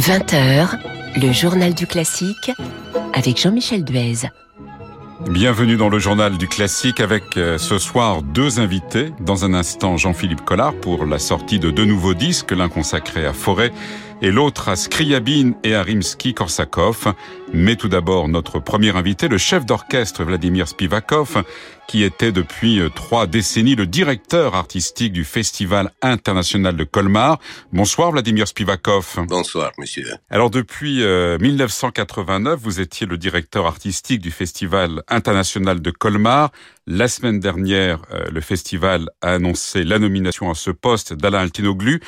20h, 0.00 0.78
le 1.20 1.30
journal 1.30 1.74
du 1.74 1.86
classique 1.86 2.50
avec 3.12 3.38
Jean-Michel 3.38 3.84
Duez. 3.84 4.30
Bienvenue 5.28 5.76
dans 5.76 5.90
le 5.90 5.98
journal 5.98 6.38
du 6.38 6.48
classique 6.48 7.00
avec 7.00 7.22
euh, 7.36 7.58
ce 7.58 7.76
soir 7.76 8.22
deux 8.22 8.60
invités. 8.60 9.12
Dans 9.20 9.44
un 9.44 9.52
instant, 9.52 9.98
Jean-Philippe 9.98 10.40
Collard 10.40 10.72
pour 10.72 11.04
la 11.04 11.18
sortie 11.18 11.58
de 11.58 11.70
deux 11.70 11.84
nouveaux 11.84 12.14
disques, 12.14 12.52
l'un 12.52 12.70
consacré 12.70 13.26
à 13.26 13.34
Forêt 13.34 13.72
et 14.22 14.30
l'autre 14.30 14.68
à 14.68 14.76
Scriabine 14.76 15.54
et 15.64 15.74
à 15.74 15.82
Rimsky-Korsakov. 15.82 17.14
Mais 17.52 17.76
tout 17.76 17.88
d'abord, 17.88 18.28
notre 18.28 18.60
premier 18.60 18.96
invité, 18.96 19.28
le 19.28 19.38
chef 19.38 19.66
d'orchestre 19.66 20.24
Vladimir 20.24 20.68
Spivakov, 20.68 21.42
qui 21.88 22.04
était 22.04 22.30
depuis 22.30 22.78
euh, 22.78 22.88
trois 22.88 23.26
décennies 23.26 23.74
le 23.74 23.86
directeur 23.86 24.54
artistique 24.54 25.12
du 25.12 25.24
Festival 25.24 25.90
international 26.02 26.76
de 26.76 26.84
Colmar. 26.84 27.40
Bonsoir 27.72 28.12
Vladimir 28.12 28.46
Spivakov. 28.46 29.24
Bonsoir 29.26 29.72
monsieur. 29.78 30.06
Alors 30.30 30.50
depuis 30.50 30.98
1989, 30.98 32.52
euh, 32.52 32.56
vous 32.62 32.80
étiez 32.80 33.06
le 33.06 33.18
directeur 33.18 33.66
artistique 33.66 34.20
du 34.20 34.30
Festival 34.30 35.02
international 35.08 35.82
de 35.82 35.90
Colmar. 35.90 36.52
La 36.86 37.08
semaine 37.08 37.40
dernière, 37.40 38.02
euh, 38.12 38.24
le 38.32 38.40
festival 38.40 39.10
a 39.20 39.34
annoncé 39.34 39.84
la 39.84 39.98
nomination 39.98 40.50
à 40.50 40.54
ce 40.54 40.70
poste 40.70 41.12
d'Alain 41.12 41.40
Altinoglu. 41.40 42.00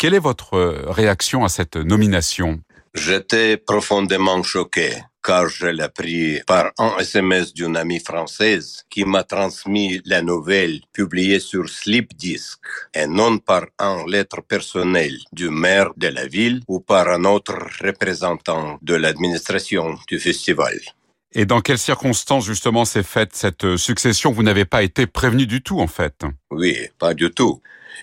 Quelle 0.00 0.14
est 0.14 0.18
votre 0.18 0.56
réaction 0.88 1.44
à 1.44 1.50
cette 1.50 1.76
nomination? 1.76 2.62
J'étais 2.94 3.58
profondément 3.58 4.42
choqué 4.42 4.92
car 5.22 5.46
je 5.50 5.66
l'ai 5.66 5.82
appris 5.82 6.40
par 6.46 6.70
un 6.78 6.96
SMS 6.96 7.52
d'une 7.52 7.76
amie 7.76 8.00
française 8.00 8.86
qui 8.88 9.04
m'a 9.04 9.24
transmis 9.24 10.00
la 10.06 10.22
nouvelle 10.22 10.80
publiée 10.94 11.38
sur 11.38 11.68
Slipdisc 11.68 12.60
et 12.94 13.06
non 13.06 13.36
par 13.36 13.66
un 13.78 14.06
lettre 14.06 14.40
personnelle 14.40 15.18
du 15.34 15.50
maire 15.50 15.90
de 15.98 16.08
la 16.08 16.26
ville 16.26 16.62
ou 16.66 16.80
par 16.80 17.06
un 17.08 17.26
autre 17.26 17.58
représentant 17.84 18.78
de 18.80 18.94
l'administration 18.94 19.98
du 20.08 20.18
festival. 20.18 20.80
Et 21.32 21.44
dans 21.44 21.60
quelles 21.60 21.76
circonstances 21.76 22.46
justement 22.46 22.86
s'est 22.86 23.02
faite 23.02 23.32
cette 23.34 23.76
succession? 23.76 24.32
Vous 24.32 24.44
n'avez 24.44 24.64
pas 24.64 24.82
été 24.82 25.06
prévenu 25.06 25.46
du 25.46 25.62
tout 25.62 25.78
en 25.78 25.88
fait? 25.88 26.24
Oui, 26.50 26.88
pas 26.98 27.12
du 27.12 27.30
tout. 27.30 27.60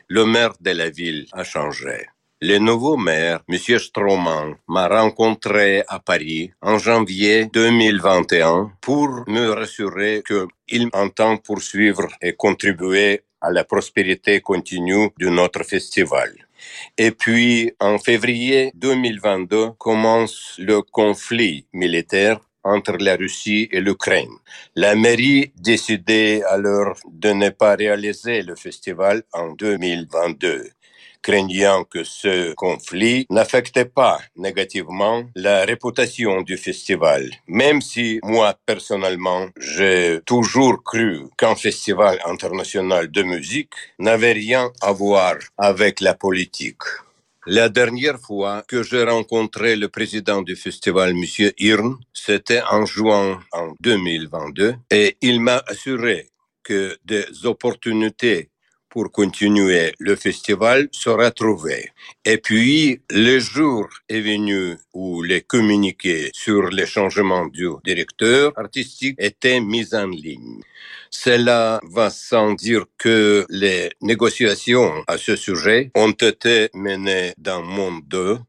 Le 0.08 0.26
maire 0.26 0.54
de 0.60 0.72
la 0.72 0.90
ville 0.90 1.28
a 1.34 1.44
changé. 1.44 2.08
Le 2.40 2.60
nouveau 2.60 2.98
maire, 2.98 3.40
M. 3.50 3.58
Stroman, 3.80 4.56
m'a 4.68 4.88
rencontré 4.88 5.84
à 5.88 6.00
Paris 6.00 6.52
en 6.62 6.78
janvier 6.78 7.46
2021 7.46 8.74
pour 8.80 9.24
me 9.28 9.50
rassurer 9.50 10.22
qu'il 10.28 10.90
entend 10.94 11.38
poursuivre 11.38 12.08
et 12.22 12.34
contribuer 12.34 13.22
à 13.42 13.50
la 13.52 13.64
prospérité 13.64 14.42
continue 14.42 15.10
de 15.20 15.30
notre 15.30 15.64
festival. 15.64 16.32
Et 16.98 17.12
puis, 17.12 17.72
en 17.80 17.98
février 17.98 18.72
2022, 18.76 19.72
commence 19.78 20.56
le 20.60 20.82
conflit 20.82 21.66
militaire 21.74 22.40
entre 22.68 22.98
la 23.00 23.16
Russie 23.16 23.70
et 23.72 23.82
l'Ukraine. 23.82 24.36
La 24.76 24.96
mairie 24.96 25.52
décidait 25.58 26.44
alors 26.44 26.96
de 27.12 27.32
ne 27.32 27.50
pas 27.50 27.76
réaliser 27.76 28.44
le 28.44 28.56
festival 28.56 29.24
en 29.34 29.54
2022 29.54 30.70
craignant 31.22 31.84
que 31.86 32.04
ce 32.06 32.54
conflit 32.54 33.26
n'affectait 33.30 33.86
pas 33.86 34.20
négativement 34.38 35.24
la 35.36 35.66
réputation 35.66 36.42
du 36.42 36.58
festival, 36.58 37.30
même 37.48 37.82
si 37.82 38.20
moi 38.24 38.56
personnellement 38.66 39.48
j'ai 39.60 40.20
toujours 40.26 40.84
cru 40.84 41.24
qu'un 41.38 41.56
festival 41.56 42.20
international 42.26 43.12
de 43.12 43.24
musique 43.24 43.74
n'avait 44.00 44.34
rien 44.34 44.72
à 44.82 44.92
voir 44.94 45.36
avec 45.58 46.02
la 46.02 46.14
politique. 46.14 46.84
La 47.50 47.70
dernière 47.70 48.20
fois 48.20 48.62
que 48.68 48.84
j'ai 48.84 49.04
rencontré 49.06 49.78
le 49.78 49.88
président 49.88 50.42
du 50.42 50.58
festival, 50.58 51.12
M. 51.12 51.52
Irn, 51.60 51.96
c'était 52.12 52.62
en 52.70 52.86
juin 52.86 53.40
en 53.54 53.74
2022, 53.80 54.76
et 54.92 55.16
il 55.22 55.40
m'a 55.40 55.64
assuré 55.66 56.28
que 56.62 56.98
des 57.06 57.46
opportunités 57.46 58.50
pour 58.90 59.14
continuer 59.14 59.94
le 59.98 60.18
festival 60.18 60.90
sera 60.92 61.32
trouvé. 61.32 61.92
Et 62.26 62.38
puis, 62.38 63.00
le 63.10 63.40
jour 63.40 63.88
est 64.10 64.20
venu 64.20 64.76
où 64.94 65.22
les 65.24 65.40
communiqués 65.40 66.32
sur 66.34 66.70
les 66.70 66.86
changements 66.86 67.46
du 67.46 67.70
directeur 67.86 68.52
artistique 68.58 69.16
étaient 69.20 69.62
mis 69.62 69.96
en 69.96 70.08
ligne. 70.08 70.60
Cela 71.12 71.80
va 71.84 72.10
sans 72.10 72.54
dire 72.54 72.86
que 72.98 73.46
les 73.50 73.92
négociations 74.02 75.04
à 75.08 75.18
ce 75.18 75.36
sujet 75.36 75.92
ont 75.96 76.12
été 76.12 76.70
menées 76.74 77.34
dans 77.38 77.64
mon 77.64 78.00
dos. 78.00 78.40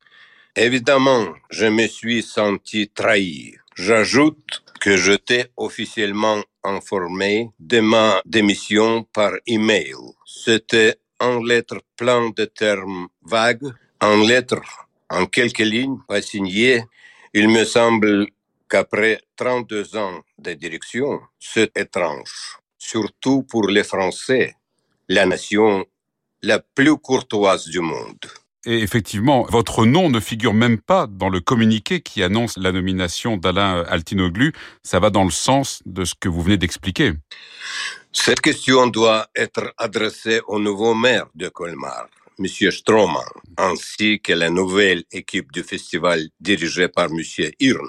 Évidemment, 0.57 1.29
je 1.51 1.67
me 1.67 1.87
suis 1.87 2.23
senti 2.23 2.89
trahi. 2.91 3.55
J'ajoute 3.77 4.63
que 4.81 4.97
j'étais 4.97 5.47
officiellement 5.57 6.43
informé 6.65 7.51
de 7.61 7.81
ma 7.81 8.21
démission 8.27 9.05
par 9.13 9.33
email. 9.47 9.95
C'était 10.27 10.97
en 11.21 11.43
lettres 11.43 11.81
plein 11.97 12.31
de 12.37 12.45
termes 12.45 13.09
vagues, 13.23 13.73
en 14.01 14.17
lettres 14.27 14.89
en 15.11 15.27
quelques 15.27 15.59
lignes, 15.61 15.99
pas 16.09 16.23
signées. 16.23 16.85
Il 17.35 17.49
me 17.49 17.65
semble 17.65 18.27
qu'après 18.69 19.21
32 19.37 19.97
ans 19.97 20.21
de 20.39 20.53
direction, 20.55 21.21
c'est 21.39 21.77
étrange, 21.77 22.59
surtout 22.79 23.43
pour 23.43 23.69
les 23.69 23.85
Français, 23.85 24.55
la 25.09 25.27
nation 25.27 25.87
la 26.43 26.61
plus 26.61 26.97
courtoise 26.97 27.67
du 27.67 27.81
monde. 27.81 28.27
Et 28.67 28.83
effectivement, 28.83 29.47
votre 29.49 29.87
nom 29.87 30.11
ne 30.11 30.21
figure 30.21 30.53
même 30.53 30.79
pas 30.79 31.07
dans 31.07 31.29
le 31.29 31.41
communiqué 31.41 32.01
qui 32.01 32.23
annonce 32.23 32.59
la 32.59 32.73
nomination 32.73 33.37
d'Alain 33.37 33.85
Altinoglu. 33.89 34.53
Ça 34.83 35.01
va 35.01 35.11
dans 35.11 35.25
le 35.25 35.31
sens 35.31 35.81
de 35.87 36.05
ce 36.05 36.15
que 36.19 36.29
vous 36.29 36.43
venez 36.43 36.59
d'expliquer. 36.59 37.13
Cette 38.13 38.41
question 38.41 38.89
doit 38.89 39.29
être 39.37 39.73
adressée 39.79 40.41
au 40.49 40.59
nouveau 40.59 40.95
maire 40.95 41.27
de 41.35 41.49
Colmar, 41.49 42.09
M. 42.39 42.71
Stroman, 42.71 43.25
ainsi 43.57 44.21
que 44.21 44.33
la 44.33 44.51
nouvelle 44.51 45.05
équipe 45.13 45.51
du 45.53 45.63
festival 45.63 46.29
dirigée 46.41 46.89
par 46.89 47.07
M. 47.07 47.21
Hirn. 47.59 47.89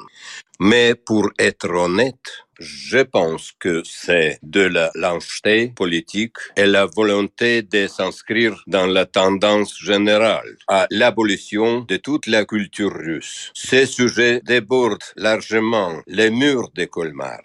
Mais 0.59 0.95
pour 0.95 1.29
être 1.37 1.69
honnête, 1.69 2.45
je 2.59 2.99
pense 2.99 3.53
que 3.57 3.81
c'est 3.85 4.39
de 4.43 4.61
la 4.61 4.91
lâcheté 4.95 5.69
politique 5.69 6.35
et 6.57 6.65
la 6.65 6.85
volonté 6.85 7.61
de 7.61 7.87
s'inscrire 7.87 8.61
dans 8.67 8.87
la 8.87 9.05
tendance 9.05 9.79
générale 9.81 10.57
à 10.67 10.87
l'abolition 10.91 11.81
de 11.81 11.95
toute 11.97 12.27
la 12.27 12.43
culture 12.45 12.93
russe. 12.93 13.51
Ces 13.53 13.85
sujets 13.85 14.41
débordent 14.45 14.99
largement 15.15 16.01
les 16.07 16.29
murs 16.29 16.69
de 16.75 16.85
Colmar. 16.85 17.39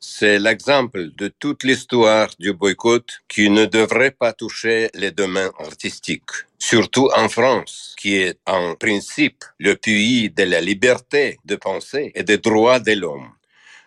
C'est 0.00 0.38
l'exemple 0.38 1.10
de 1.16 1.26
toute 1.26 1.64
l'histoire 1.64 2.30
du 2.38 2.52
boycott 2.52 3.20
qui 3.26 3.50
ne 3.50 3.66
devrait 3.66 4.12
pas 4.12 4.32
toucher 4.32 4.90
les 4.94 5.10
domaines 5.10 5.50
artistiques, 5.58 6.30
surtout 6.56 7.10
en 7.16 7.28
France, 7.28 7.96
qui 7.98 8.14
est 8.14 8.38
en 8.46 8.76
principe 8.76 9.44
le 9.58 9.74
pays 9.74 10.30
de 10.30 10.44
la 10.44 10.60
liberté 10.60 11.38
de 11.44 11.56
penser 11.56 12.12
et 12.14 12.22
des 12.22 12.38
droits 12.38 12.78
de 12.78 12.92
l'homme. 12.92 13.32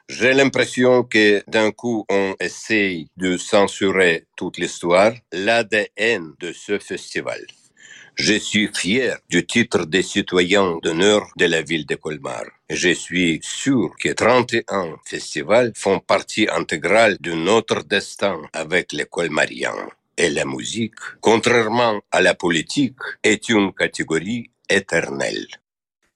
J'ai 0.09 0.33
l'impression 0.33 1.03
que 1.03 1.41
d'un 1.47 1.71
coup 1.71 2.05
on 2.09 2.35
essaye 2.41 3.07
de 3.15 3.37
censurer 3.37 4.25
toute 4.35 4.57
l'histoire, 4.57 5.13
l'ADN 5.31 6.33
de 6.41 6.51
ce 6.51 6.77
festival. 6.77 7.39
Je 8.15 8.33
suis 8.33 8.69
fier 8.73 9.17
du 9.29 9.45
titre 9.45 9.85
des 9.85 10.03
citoyens 10.03 10.77
d'honneur 10.83 11.27
de 11.37 11.45
la 11.45 11.61
ville 11.61 11.85
de 11.85 11.95
Colmar. 11.95 12.43
Je 12.69 12.89
suis 12.89 13.39
sûr 13.41 13.91
que 13.99 14.09
31 14.09 14.97
festivals 15.05 15.71
font 15.75 15.99
partie 15.99 16.47
intégrale 16.51 17.17
de 17.19 17.33
notre 17.33 17.83
destin 17.83 18.41
avec 18.53 18.91
les 18.91 19.05
Colmariens. 19.05 19.89
Et 20.17 20.29
la 20.29 20.45
musique, 20.45 20.99
contrairement 21.21 22.01
à 22.11 22.21
la 22.21 22.35
politique, 22.35 22.99
est 23.23 23.49
une 23.49 23.73
catégorie 23.73 24.51
éternelle. 24.69 25.47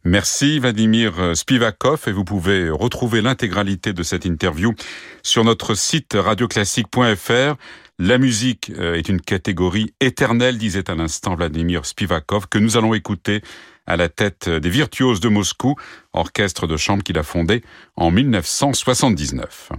Merci 0.08 0.60
Vladimir 0.60 1.36
Spivakov 1.36 2.04
et 2.06 2.12
vous 2.12 2.24
pouvez 2.24 2.70
retrouver 2.70 3.24
l'intégralité 3.24 3.92
de 3.92 4.04
cette 4.04 4.26
interview 4.26 4.76
sur 5.24 5.44
notre 5.44 5.74
site 5.74 6.14
radioclassique.fr. 6.14 7.56
La 7.98 8.18
musique 8.18 8.72
euh, 8.78 8.96
est 8.96 9.08
une 9.08 9.22
catégorie 9.22 9.94
éternelle, 10.02 10.58
disait 10.58 10.90
à 10.90 10.96
l'instant 10.96 11.36
Vladimir 11.36 11.86
Spivakov, 11.86 12.48
que 12.50 12.58
nous 12.58 12.76
allons 12.76 12.94
écouter 12.94 13.42
à 13.88 13.96
la 13.96 14.10
tête 14.10 14.50
des 14.50 14.70
Virtuoses 14.70 15.22
de 15.22 15.30
Moscou, 15.30 15.76
orchestre 16.12 16.68
de 16.68 16.76
chambre 16.76 17.04
qu'il 17.04 17.18
a 17.18 17.24
fondé 17.24 17.64
en 17.96 18.12
1979. 18.12 19.70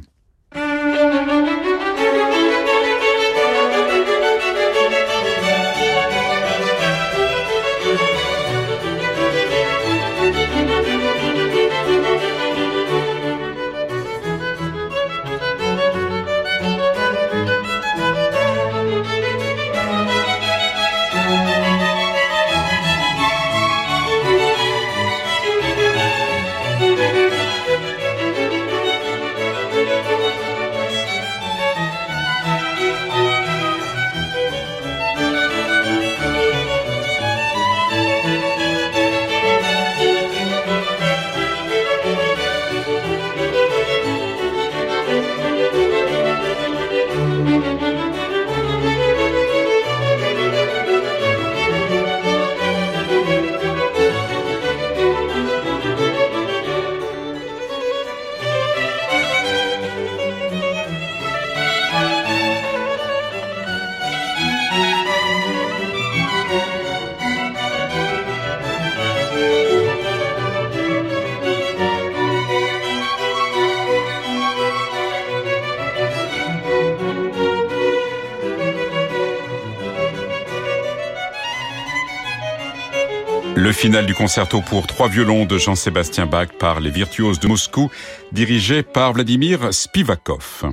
Le 83.77 83.81
final 83.83 84.07
du 84.07 84.15
concerto 84.15 84.63
pour 84.63 84.87
trois 84.87 85.07
violons 85.07 85.45
de 85.45 85.59
Jean-Sébastien 85.59 86.25
Bach 86.25 86.49
par 86.59 86.81
les 86.81 86.89
virtuoses 86.89 87.39
de 87.41 87.47
Moscou, 87.47 87.91
dirigé 88.33 88.83
par 88.83 89.13
Vladimir 89.13 89.69
Spivakov. 89.71 90.65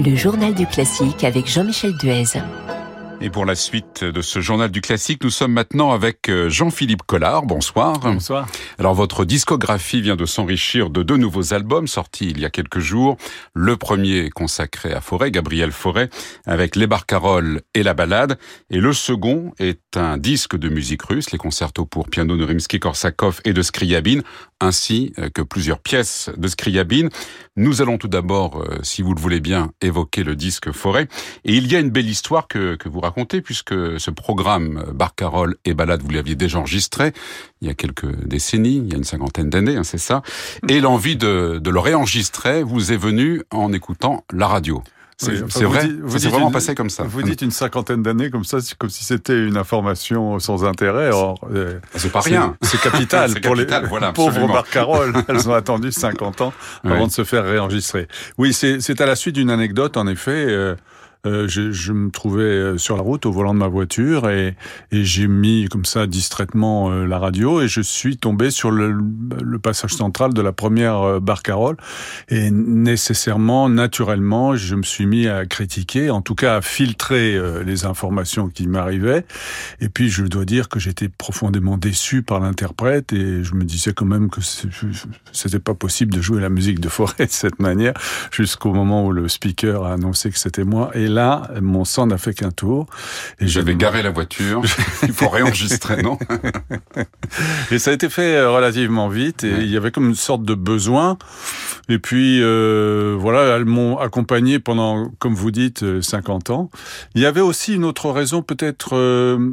Le 0.00 0.16
journal 0.16 0.52
du 0.52 0.66
classique 0.66 1.22
avec 1.22 1.46
Jean-Michel 1.46 1.96
Duez. 1.96 2.24
Et 3.24 3.30
pour 3.30 3.46
la 3.46 3.54
suite 3.54 4.04
de 4.04 4.20
ce 4.20 4.42
journal 4.42 4.70
du 4.70 4.82
classique, 4.82 5.24
nous 5.24 5.30
sommes 5.30 5.52
maintenant 5.54 5.92
avec 5.92 6.28
euh, 6.28 6.50
Jean-Philippe 6.50 7.04
Collard. 7.04 7.46
Bonsoir. 7.46 7.98
Bonsoir. 8.00 8.46
Alors 8.78 8.92
votre 8.92 9.24
discographie 9.24 10.02
vient 10.02 10.14
de 10.14 10.26
s'enrichir 10.26 10.90
de 10.90 11.02
deux 11.02 11.16
nouveaux 11.16 11.54
albums 11.54 11.86
sortis 11.86 12.28
il 12.28 12.38
y 12.38 12.44
a 12.44 12.50
quelques 12.50 12.80
jours. 12.80 13.16
Le 13.54 13.78
premier 13.78 14.28
consacré 14.28 14.92
à 14.92 15.00
Forêt, 15.00 15.30
Gabriel 15.30 15.72
Forêt, 15.72 16.10
avec 16.44 16.76
les 16.76 16.86
barcaroles 16.86 17.62
et 17.72 17.82
la 17.82 17.94
balade. 17.94 18.38
Et 18.68 18.78
le 18.78 18.92
second 18.92 19.54
est 19.58 19.96
un 19.96 20.18
disque 20.18 20.58
de 20.58 20.68
musique 20.68 21.04
russe, 21.04 21.30
les 21.30 21.38
concertos 21.38 21.86
pour 21.86 22.10
piano 22.10 22.36
de 22.36 22.44
Rimsky-Korsakov 22.44 23.40
et 23.46 23.54
de 23.54 23.62
Scriabine, 23.62 24.22
ainsi 24.60 25.14
euh, 25.18 25.30
que 25.30 25.40
plusieurs 25.40 25.78
pièces 25.78 26.28
de 26.36 26.46
Scriabine. 26.46 27.08
Nous 27.56 27.80
allons 27.80 27.96
tout 27.96 28.08
d'abord, 28.08 28.60
euh, 28.60 28.80
si 28.82 29.00
vous 29.00 29.14
le 29.14 29.20
voulez 29.20 29.40
bien, 29.40 29.70
évoquer 29.80 30.24
le 30.24 30.36
disque 30.36 30.72
Forêt. 30.72 31.08
Et 31.46 31.54
il 31.54 31.72
y 31.72 31.74
a 31.74 31.80
une 31.80 31.88
belle 31.88 32.10
histoire 32.10 32.48
que, 32.48 32.74
que 32.74 32.90
vous 32.90 33.00
racontez 33.00 33.13
puisque 33.44 33.74
ce 34.00 34.10
programme 34.10 34.84
Barcarolle 34.92 35.56
et 35.64 35.74
Balade, 35.74 36.02
vous 36.02 36.10
l'aviez 36.10 36.34
déjà 36.34 36.58
enregistré 36.58 37.12
il 37.60 37.68
y 37.68 37.70
a 37.70 37.74
quelques 37.74 38.26
décennies, 38.26 38.76
il 38.76 38.92
y 38.92 38.94
a 38.94 38.98
une 38.98 39.04
cinquantaine 39.04 39.48
d'années, 39.48 39.76
hein, 39.76 39.84
c'est 39.84 39.98
ça. 39.98 40.22
Et 40.68 40.80
l'envie 40.80 41.16
de, 41.16 41.58
de 41.62 41.70
le 41.70 41.80
réenregistrer 41.80 42.62
vous 42.62 42.92
est 42.92 42.96
venue 42.96 43.42
en 43.50 43.72
écoutant 43.72 44.24
la 44.32 44.46
radio. 44.46 44.82
C'est 45.16 45.64
vrai, 45.64 45.88
c'est 46.08 46.28
vraiment 46.28 46.50
passé 46.50 46.74
comme 46.74 46.90
ça. 46.90 47.04
Vous 47.04 47.22
dites 47.22 47.42
une 47.42 47.52
cinquantaine 47.52 48.02
d'années 48.02 48.30
comme 48.30 48.44
ça, 48.44 48.58
comme 48.78 48.90
si 48.90 49.04
c'était 49.04 49.46
une 49.46 49.56
information 49.56 50.38
sans 50.40 50.64
intérêt. 50.64 51.10
Euh, 51.52 51.78
c'est 51.94 52.10
pas 52.10 52.20
rien. 52.20 52.56
C'est 52.62 52.80
capital 52.80 53.32
pour 53.42 53.54
les 53.54 53.64
voilà, 53.88 54.12
pauvres 54.14 54.48
Barcarolle. 54.48 55.14
Elles 55.28 55.48
ont 55.48 55.54
attendu 55.54 55.92
50 55.92 56.40
ans 56.40 56.52
avant 56.82 57.06
de 57.06 57.12
se 57.12 57.22
faire 57.22 57.44
réenregistrer. 57.44 58.08
Oui, 58.38 58.52
c'est 58.52 59.00
à 59.00 59.06
la 59.06 59.14
suite 59.14 59.36
d'une 59.36 59.50
anecdote, 59.50 59.96
en 59.96 60.06
effet. 60.08 60.46
Euh, 60.48 60.74
euh, 61.26 61.48
je, 61.48 61.72
je, 61.72 61.92
me 61.92 62.10
trouvais 62.10 62.42
euh, 62.42 62.78
sur 62.78 62.96
la 62.96 63.02
route 63.02 63.24
au 63.24 63.32
volant 63.32 63.54
de 63.54 63.58
ma 63.58 63.68
voiture 63.68 64.28
et, 64.28 64.56
et 64.92 65.04
j'ai 65.04 65.26
mis 65.26 65.68
comme 65.68 65.84
ça 65.86 66.06
distraitement 66.06 66.90
euh, 66.90 67.06
la 67.06 67.18
radio 67.18 67.62
et 67.62 67.68
je 67.68 67.80
suis 67.80 68.18
tombé 68.18 68.50
sur 68.50 68.70
le, 68.70 68.94
le 69.42 69.58
passage 69.58 69.94
central 69.94 70.34
de 70.34 70.42
la 70.42 70.52
première 70.52 71.20
barcarolle 71.20 71.76
et 72.28 72.50
nécessairement, 72.50 73.68
naturellement, 73.68 74.54
je 74.54 74.74
me 74.74 74.82
suis 74.82 75.06
mis 75.06 75.26
à 75.26 75.46
critiquer, 75.46 76.10
en 76.10 76.20
tout 76.20 76.34
cas 76.34 76.56
à 76.56 76.60
filtrer 76.60 77.40
les 77.64 77.84
informations 77.84 78.48
qui 78.48 78.66
m'arrivaient 78.66 79.24
et 79.80 79.88
puis 79.88 80.10
je 80.10 80.24
dois 80.24 80.44
dire 80.44 80.68
que 80.68 80.78
j'étais 80.78 81.08
profondément 81.08 81.78
déçu 81.78 82.22
par 82.22 82.40
l'interprète 82.40 83.12
et 83.12 83.42
je 83.42 83.54
me 83.54 83.64
disais 83.64 83.92
quand 83.92 84.06
même 84.06 84.28
que 84.28 84.40
c'était 85.32 85.58
pas 85.58 85.74
possible 85.74 86.12
de 86.12 86.20
jouer 86.20 86.40
la 86.40 86.50
musique 86.50 86.80
de 86.80 86.88
Forêt 86.88 87.26
de 87.26 87.30
cette 87.30 87.60
manière 87.60 87.94
jusqu'au 88.30 88.72
moment 88.72 89.06
où 89.06 89.12
le 89.12 89.28
speaker 89.28 89.84
a 89.84 89.94
annoncé 89.94 90.30
que 90.30 90.38
c'était 90.38 90.64
moi 90.64 90.90
et 90.94 91.08
là, 91.14 91.50
mon 91.62 91.84
sang 91.84 92.06
n'a 92.06 92.18
fait 92.18 92.34
qu'un 92.34 92.50
tour. 92.50 92.86
Et 93.40 93.46
J'avais 93.46 93.74
garé 93.74 94.02
la 94.02 94.10
voiture. 94.10 94.62
Il 95.02 95.12
faut 95.12 95.28
réenregistrer, 95.28 96.02
non? 96.02 96.18
Et 97.70 97.78
ça 97.78 97.90
a 97.90 97.94
été 97.94 98.08
fait 98.08 98.36
euh, 98.36 98.50
relativement 98.50 99.08
vite. 99.08 99.44
Et 99.44 99.62
il 99.62 99.70
y 99.70 99.76
avait 99.76 99.90
comme 99.90 100.08
une 100.08 100.14
sorte 100.14 100.42
de 100.42 100.54
besoin. 100.54 101.16
Et 101.88 101.98
puis, 101.98 102.40
euh, 102.42 103.14
voilà, 103.18 103.56
elles 103.56 103.66
m'ont 103.66 103.98
accompagné 103.98 104.58
pendant, 104.58 105.10
comme 105.18 105.34
vous 105.34 105.50
dites, 105.50 106.00
50 106.00 106.48
euh, 106.48 106.52
ans. 106.52 106.70
Il 107.14 107.20
y 107.20 107.26
avait 107.26 107.42
aussi 107.42 107.74
une 107.74 107.84
autre 107.84 108.10
raison, 108.10 108.42
peut-être 108.42 108.96
euh, 108.96 109.50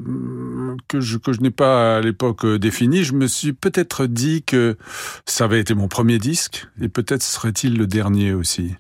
que 0.88 1.02
je 1.02 1.18
que 1.18 1.34
je 1.34 1.42
n'ai 1.42 1.52
pas 1.52 1.98
à 1.98 2.02
l'époque 2.02 2.46
définie. 2.46 3.04
Je 3.04 3.14
me 3.14 3.28
suis 3.28 3.54
peut-être 3.54 4.06
dit 4.06 4.44
que 4.44 4.78
ça 5.26 5.44
avait 5.44 5.60
été 5.60 5.74
mon 5.74 5.90
premier 5.90 6.20
disque, 6.20 6.68
et 6.82 6.88
peut-être 6.88 7.24
serait-il 7.24 7.78
le 7.78 7.86
dernier 7.86 8.34
aussi. 8.34 8.76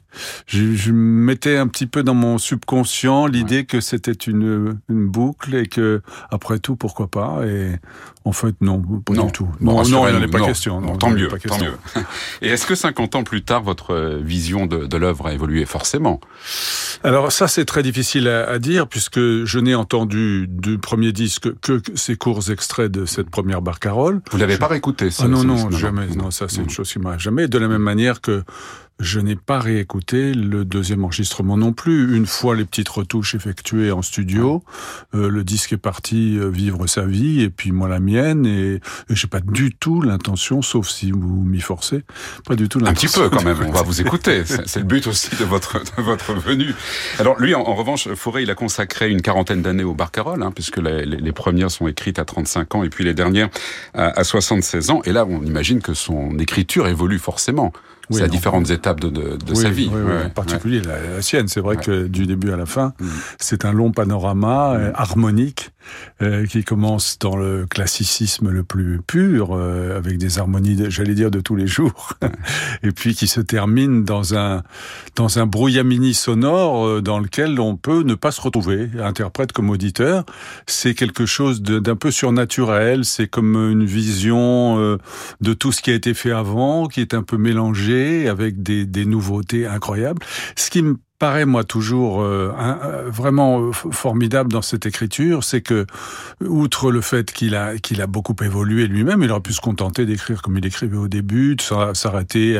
Je, 0.47 0.73
je 0.73 0.91
mettais 0.91 1.57
un 1.57 1.67
petit 1.67 1.87
peu 1.87 2.03
dans 2.03 2.13
mon 2.13 2.37
subconscient 2.37 2.70
conscient 2.71 3.27
l'idée 3.27 3.65
que 3.65 3.81
c'était 3.81 4.13
une, 4.13 4.79
une, 4.87 5.09
boucle 5.09 5.55
et 5.55 5.67
que 5.67 6.01
après 6.29 6.57
tout 6.57 6.77
pourquoi 6.77 7.07
pas 7.07 7.45
et 7.45 7.75
en 8.23 8.31
fait 8.31 8.55
non 8.61 8.81
pas 8.81 9.11
du 9.11 9.31
tout. 9.33 9.49
Non 9.59 9.83
non, 9.83 10.07
il 10.07 10.13
n'en 10.13 10.21
est 10.21 10.27
pas 10.29 10.39
question. 10.39 10.79
Non, 10.79 10.95
tant 10.95 11.09
mieux 11.09 11.27
tant 11.27 11.59
mieux. 11.59 11.73
Et 12.41 12.47
est-ce 12.47 12.65
que 12.65 12.73
50 12.73 13.15
ans 13.15 13.23
plus 13.25 13.43
tard 13.43 13.61
votre 13.61 14.21
vision 14.23 14.67
de, 14.67 14.85
de 14.85 14.97
l'œuvre 14.97 15.27
a 15.27 15.33
évolué 15.33 15.65
forcément? 15.65 16.21
Alors 17.03 17.33
ça 17.33 17.49
c'est 17.49 17.65
très 17.65 17.83
difficile 17.83 18.29
à, 18.29 18.49
à, 18.49 18.57
dire 18.57 18.87
puisque 18.87 19.19
je 19.19 19.59
n'ai 19.59 19.75
entendu 19.75 20.47
du 20.47 20.77
premier 20.77 21.11
disque 21.11 21.53
que 21.59 21.81
ces 21.95 22.15
courts 22.15 22.51
extraits 22.51 22.89
de 22.89 23.05
cette 23.05 23.29
première 23.29 23.61
barcarolle 23.61 24.21
vous 24.31 24.37
l'avez 24.37 24.57
pas 24.57 24.67
réécouté 24.67 25.11
ça, 25.11 25.23
ah 25.25 25.27
non 25.27 25.43
non 25.43 25.69
jamais. 25.71 26.07
Non 26.15 26.31
ça 26.31 26.45
c'est 26.47 26.61
une 26.61 26.69
chose 26.69 26.89
qui 26.89 26.99
m'a 26.99 27.17
jamais. 27.17 27.49
De 27.49 27.57
la 27.57 27.67
même 27.67 27.81
manière 27.81 28.21
que 28.21 28.45
je 28.99 29.19
n'ai 29.19 29.35
pas 29.35 29.59
réécouté 29.59 30.33
le 30.33 30.63
deuxième 30.63 31.03
enregistrement 31.03 31.57
non 31.57 31.73
plus. 31.73 32.15
Une 32.15 32.27
fois 32.27 32.55
les 32.55 32.65
petites 32.65 32.89
retouches 32.89 33.33
effectuées 33.33 33.91
en 33.91 34.01
studio, 34.01 34.63
euh, 35.15 35.29
le 35.29 35.43
disque 35.43 35.73
est 35.73 35.77
parti 35.77 36.37
euh, 36.37 36.49
vivre 36.49 36.85
sa 36.87 37.05
vie 37.05 37.41
et 37.41 37.49
puis 37.49 37.71
moi 37.71 37.89
la 37.89 37.99
mienne 37.99 38.45
et, 38.45 38.75
et 38.75 39.15
j'ai 39.15 39.27
pas 39.27 39.39
du 39.39 39.73
tout 39.73 40.01
l'intention, 40.01 40.61
sauf 40.61 40.87
si 40.87 41.11
vous 41.11 41.43
m'y 41.43 41.61
forcez, 41.61 42.03
pas 42.45 42.55
du 42.55 42.69
tout 42.69 42.79
l'intention. 42.79 43.23
Un 43.23 43.27
petit 43.29 43.35
peu 43.35 43.35
quand 43.35 43.43
même. 43.43 43.57
On 43.67 43.71
va 43.71 43.81
vous 43.81 44.01
écouter. 44.01 44.43
C'est 44.45 44.79
le 44.79 44.85
but 44.85 45.07
aussi 45.07 45.35
de 45.35 45.45
votre 45.45 45.79
de 45.79 46.01
votre 46.01 46.33
venue. 46.33 46.73
Alors 47.17 47.39
lui, 47.39 47.55
en, 47.55 47.61
en 47.61 47.75
revanche, 47.75 48.07
Forêt, 48.13 48.43
il 48.43 48.51
a 48.51 48.55
consacré 48.55 49.09
une 49.09 49.21
quarantaine 49.21 49.61
d'années 49.61 49.83
au 49.83 49.95
Barcarolle, 49.95 50.43
hein, 50.43 50.51
puisque 50.53 50.77
les, 50.77 51.05
les, 51.05 51.17
les, 51.17 51.31
premières 51.31 51.71
sont 51.71 51.87
écrites 51.87 52.19
à 52.19 52.25
35 52.25 52.75
ans 52.75 52.83
et 52.83 52.89
puis 52.89 53.03
les 53.03 53.13
dernières 53.13 53.49
à, 53.93 54.19
à 54.19 54.23
76 54.23 54.91
ans. 54.91 55.01
Et 55.05 55.11
là, 55.11 55.25
on 55.25 55.43
imagine 55.43 55.81
que 55.81 55.93
son 55.93 56.37
écriture 56.37 56.87
évolue 56.87 57.19
forcément 57.19 57.73
oui, 58.11 58.21
à 58.21 58.27
différentes 58.27 58.69
étapes 58.69 58.99
de, 58.99 59.09
de, 59.09 59.21
de 59.37 59.49
oui, 59.49 59.55
sa 59.55 59.69
vie. 59.69 59.89
Oui, 59.91 60.01
ouais, 60.01 60.25
en 60.25 60.29
particulier 60.29 60.81
la, 60.81 61.15
la, 61.15 61.21
sienne. 61.21 61.47
C'est 61.47 61.61
vrai 61.61 61.77
que 61.77 62.07
du 62.07 62.25
début 62.25 62.51
à 62.51 62.57
la 62.57 62.65
fin, 62.65 62.93
mmh. 62.99 63.07
c'est 63.39 63.65
un 63.65 63.73
long 63.73 63.91
panorama 63.91 64.77
mmh. 64.77 64.91
harmonique 64.95 65.71
euh, 66.21 66.45
qui 66.45 66.63
commence 66.63 67.17
dans 67.19 67.35
le 67.35 67.65
classicisme 67.65 68.49
le 68.49 68.63
plus 68.63 69.01
pur, 69.01 69.49
euh, 69.53 69.97
avec 69.97 70.17
des 70.17 70.37
harmonies, 70.37 70.77
j'allais 70.89 71.15
dire, 71.15 71.31
de 71.31 71.39
tous 71.39 71.55
les 71.55 71.67
jours, 71.67 72.13
et 72.83 72.91
puis 72.91 73.15
qui 73.15 73.27
se 73.27 73.41
termine 73.41 74.03
dans 74.03 74.35
un 74.35 74.63
dans 75.15 75.39
un 75.39 75.45
brouillamini 75.45 76.13
sonore 76.13 76.87
euh, 76.87 77.01
dans 77.01 77.19
lequel 77.19 77.59
on 77.59 77.75
peut 77.75 78.03
ne 78.03 78.15
pas 78.15 78.31
se 78.31 78.41
retrouver, 78.41 78.89
interprète 78.99 79.51
comme 79.51 79.69
auditeur. 79.69 80.25
C'est 80.67 80.93
quelque 80.93 81.25
chose 81.25 81.61
d'un 81.61 81.95
peu 81.95 82.11
surnaturel. 82.11 83.05
C'est 83.05 83.27
comme 83.27 83.55
une 83.55 83.85
vision 83.85 84.79
euh, 84.79 84.97
de 85.41 85.53
tout 85.53 85.71
ce 85.71 85.81
qui 85.81 85.91
a 85.91 85.93
été 85.93 86.13
fait 86.13 86.31
avant, 86.31 86.87
qui 86.87 87.01
est 87.01 87.13
un 87.13 87.23
peu 87.23 87.37
mélangé 87.37 88.00
avec 88.27 88.61
des, 88.61 89.05
nouveautés 89.05 89.65
incroyables. 89.65 90.21
Paraît 91.21 91.45
moi 91.45 91.63
toujours 91.63 92.23
euh, 92.23 92.51
euh, 92.59 93.03
vraiment 93.11 93.61
euh, 93.61 93.71
formidable 93.71 94.51
dans 94.51 94.63
cette 94.63 94.87
écriture, 94.87 95.43
c'est 95.43 95.61
que 95.61 95.85
outre 96.43 96.91
le 96.91 97.01
fait 97.01 97.31
qu'il 97.31 97.53
a 97.53 97.77
qu'il 97.77 98.01
a 98.01 98.07
beaucoup 98.07 98.35
évolué 98.41 98.87
lui-même, 98.87 99.21
il 99.21 99.29
aurait 99.29 99.39
pu 99.39 99.53
se 99.53 99.61
contenter 99.61 100.07
d'écrire 100.07 100.41
comme 100.41 100.57
il 100.57 100.65
écrivait 100.65 100.97
au 100.97 101.07
début, 101.07 101.55
de 101.57 101.61
s'arrêter 101.93 102.59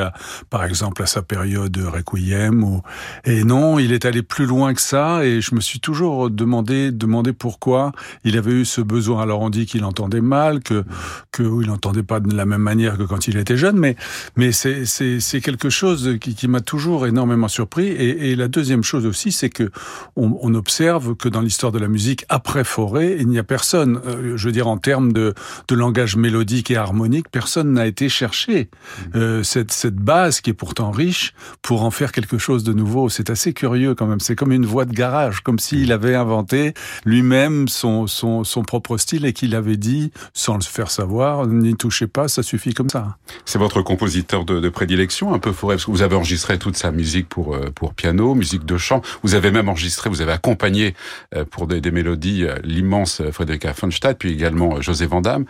par 0.52 0.64
exemple 0.64 1.02
à 1.02 1.08
sa 1.08 1.24
période 1.24 1.76
Requiem 1.76 2.64
ou 2.64 2.84
et 3.26 3.44
non, 3.44 3.80
il 3.80 3.94
est 3.94 4.06
allé 4.06 4.22
plus 4.22 4.46
loin 4.46 4.76
que 4.76 4.82
ça 4.82 5.26
et 5.26 5.42
je 5.42 5.56
me 5.56 5.60
suis 5.60 5.80
toujours 5.80 6.30
demandé 6.30 6.92
demandé 6.92 7.34
pourquoi 7.34 7.94
il 8.24 8.38
avait 8.38 8.52
eu 8.52 8.66
ce 8.66 8.82
besoin. 8.82 9.24
Alors 9.24 9.42
on 9.42 9.50
dit 9.50 9.66
qu'il 9.66 9.84
entendait 9.86 10.22
mal, 10.22 10.60
que 10.62 10.86
que 11.32 11.42
il 11.42 11.68
n'entendait 11.68 12.04
pas 12.04 12.20
de 12.20 12.36
la 12.36 12.46
même 12.46 12.62
manière 12.62 13.00
que 13.00 13.04
quand 13.04 13.28
il 13.28 13.38
était 13.38 13.58
jeune, 13.58 13.78
mais 13.78 13.96
mais 14.36 14.52
c'est 14.52 15.42
quelque 15.42 15.72
chose 15.72 16.20
qui, 16.22 16.36
qui 16.36 16.48
m'a 16.48 16.62
toujours 16.62 17.08
énormément 17.08 17.48
surpris 17.48 17.88
et, 17.88 18.36
deuxième 18.52 18.84
chose 18.84 19.06
aussi, 19.06 19.32
c'est 19.32 19.50
que 19.50 19.72
on, 20.16 20.38
on, 20.42 20.54
observe 20.54 21.16
que 21.16 21.30
dans 21.30 21.42
l'histoire 21.42 21.72
de 21.72 21.80
la 21.80 21.88
musique 21.88 22.26
après 22.30 22.64
Forêt, 22.64 23.18
il 23.20 23.28
n'y 23.28 23.40
a 23.40 23.44
personne, 23.44 24.02
euh, 24.06 24.38
je 24.38 24.46
veux 24.46 24.52
dire 24.52 24.68
en 24.68 24.78
termes 24.78 25.14
de, 25.14 25.34
de 25.68 25.76
langage 25.76 26.16
mélodique 26.16 26.70
et 26.70 26.76
harmonique, 26.76 27.30
personne 27.32 27.74
n'a 27.74 27.88
été 27.88 28.10
chercher 28.10 28.70
mmh. 28.70 29.18
euh, 29.18 29.44
cette, 29.44 29.72
cette 29.72 29.96
base 29.96 30.42
qui 30.42 30.50
est 30.50 30.54
pourtant 30.54 30.92
riche 30.92 31.34
pour 31.62 31.84
en 31.84 31.92
faire 31.92 32.12
quelque 32.12 32.38
chose 32.38 32.64
de 32.64 32.74
nouveau. 32.74 33.10
C'est 33.10 33.30
assez 33.30 33.54
curieux 33.54 33.96
quand 33.96 34.08
même. 34.08 34.20
C'est 34.20 34.36
comme 34.36 34.52
une 34.52 34.66
voix 34.66 34.86
de 34.86 34.94
garage, 34.94 35.42
comme 35.42 35.58
s'il 35.58 35.90
mmh. 35.90 35.92
avait 35.94 36.16
inventé 36.16 36.74
lui-même 37.06 37.68
son, 37.68 38.08
son, 38.08 38.44
son 38.44 38.64
propre 38.64 38.98
style 38.98 39.26
et 39.26 39.34
qu'il 39.34 39.56
avait 39.56 39.78
dit, 39.78 40.12
sans 40.34 40.56
le 40.56 40.62
faire 40.62 40.92
savoir, 40.92 41.48
n'y 41.48 41.76
touchez 41.76 42.08
pas, 42.08 42.28
ça 42.28 42.44
suffit 42.44 42.74
comme 42.74 42.90
ça. 42.90 43.18
C'est 43.46 43.60
votre 43.60 43.82
compositeur 43.82 44.46
de, 44.46 44.60
de 44.60 44.70
prédilection, 44.70 45.34
un 45.34 45.40
peu 45.40 45.52
Forêt, 45.52 45.76
parce 45.76 45.86
que 45.86 45.92
vous 45.92 46.02
avez 46.02 46.16
enregistré 46.16 46.60
toute 46.60 46.78
sa 46.78 46.92
musique 46.92 47.28
pour, 47.30 47.56
euh, 47.56 47.72
pour 47.74 47.94
piano, 47.94 48.36
musique 48.42 48.66
de 48.66 48.78
chant. 48.78 49.02
Vous 49.22 49.36
avez 49.36 49.52
même 49.52 49.70
enregistré, 49.70 50.10
vous 50.10 50.22
avez 50.22 50.32
accompagné 50.32 50.96
euh, 51.36 51.46
pour 51.46 51.68
des, 51.68 51.80
des 51.80 51.92
mélodies 51.92 52.46
euh, 52.46 52.56
l'immense 52.64 53.22
euh, 53.22 53.32
Frédéric 53.32 53.66
Affenstadt, 53.66 54.18
puis 54.18 54.32
également 54.32 54.82
José 54.82 55.06
Vandamme. 55.06 55.46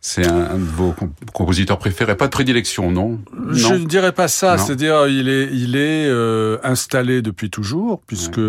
C'est 0.00 0.26
un, 0.26 0.58
de 0.58 0.64
vos 0.64 0.94
compositeurs 1.32 1.78
préférés. 1.78 2.16
Pas 2.16 2.26
de 2.26 2.30
prédilection, 2.30 2.92
non, 2.92 3.18
Je 3.50 3.74
ne 3.74 3.86
dirais 3.86 4.12
pas 4.12 4.28
ça. 4.28 4.56
C'est-à-dire, 4.56 5.08
il 5.08 5.28
est, 5.28 5.48
il 5.52 5.74
est 5.74 6.06
euh, 6.06 6.58
installé 6.62 7.22
depuis 7.22 7.50
toujours, 7.50 8.02
puisque 8.06 8.40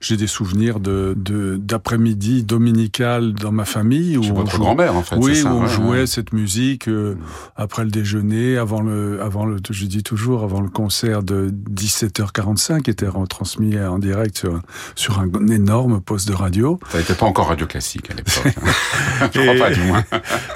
j'ai 0.00 0.16
des 0.16 0.26
souvenirs 0.26 0.80
de 0.80 1.14
d'après-midi 1.16 2.42
dominical 2.42 3.32
dans 3.32 3.52
ma 3.52 3.64
famille. 3.64 4.18
Où 4.18 4.22
votre 4.22 4.58
grand-mère, 4.58 4.94
en 4.94 5.02
fait. 5.02 5.16
Oui, 5.16 5.42
où 5.42 5.48
on 5.48 5.66
jouait 5.66 6.06
cette 6.06 6.32
musique 6.32 6.88
euh, 6.88 7.16
après 7.56 7.84
le 7.84 7.90
déjeuner, 7.90 8.58
avant 8.58 8.82
le, 8.82 9.22
avant 9.22 9.46
le, 9.46 9.56
je 9.70 9.86
dis 9.86 10.02
toujours, 10.02 10.42
avant 10.42 10.60
le 10.60 10.68
concert 10.68 11.22
de 11.22 11.50
17h45, 11.70 12.82
qui 12.82 12.90
était 12.90 13.08
retransmis 13.08 13.78
en 13.78 13.98
direct 13.98 14.38
sur, 14.38 14.60
sur 14.96 15.20
un 15.20 15.46
énorme 15.48 16.00
poste 16.00 16.28
de 16.28 16.34
radio. 16.34 16.78
Ça 16.90 16.98
n'était 16.98 17.14
pas 17.14 17.26
encore 17.26 17.48
radio 17.48 17.66
classique 17.66 18.10
à 18.10 18.14
l'époque. 18.14 18.54
Hein. 18.64 19.30
je 19.32 19.40
crois 19.40 19.54
pas, 19.54 19.70
du 19.72 19.80
moins. 19.82 20.04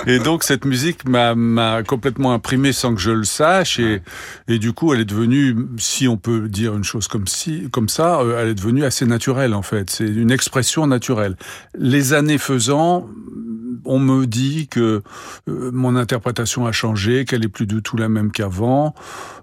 et 0.07 0.19
donc, 0.25 0.43
cette 0.43 0.65
musique 0.65 1.07
m'a 1.07 1.83
complètement 1.85 2.33
imprimé 2.33 2.73
sans 2.73 2.95
que 2.95 3.01
je 3.01 3.11
le 3.11 3.25
sache 3.25 3.79
et, 3.79 4.03
et 4.49 4.59
du 4.59 4.73
coup 4.73 4.95
elle 4.95 5.01
est 5.01 5.05
devenue, 5.05 5.55
si 5.77 6.09
on 6.09 6.17
peut 6.17 6.49
dire 6.49 6.75
une 6.75 6.83
chose 6.83 7.09
comme 7.09 7.27
si 7.27 7.69
comme 7.71 7.89
ça, 7.89 8.21
euh, 8.21 8.41
elle 8.41 8.49
est 8.49 8.55
devenue 8.55 8.85
assez 8.85 9.07
naturelle 9.07 9.55
en 9.55 9.63
fait. 9.63 9.91
C'est 9.91 10.07
une 10.07 10.31
expression 10.31 10.87
naturelle. 10.87 11.37
Les 11.79 12.15
années 12.15 12.39
faisant, 12.39 13.07
on 13.85 13.99
me 13.99 14.27
dit 14.27 14.69
que 14.69 15.03
euh, 15.49 15.71
mon 15.73 15.97
interprétation 15.97 16.67
a 16.67 16.73
changé, 16.73 17.25
qu'elle 17.25 17.45
est 17.45 17.49
plus 17.49 17.67
du 17.67 17.83
tout 17.83 17.97
la 17.97 18.09
même 18.09 18.31
qu'avant. 18.31 18.95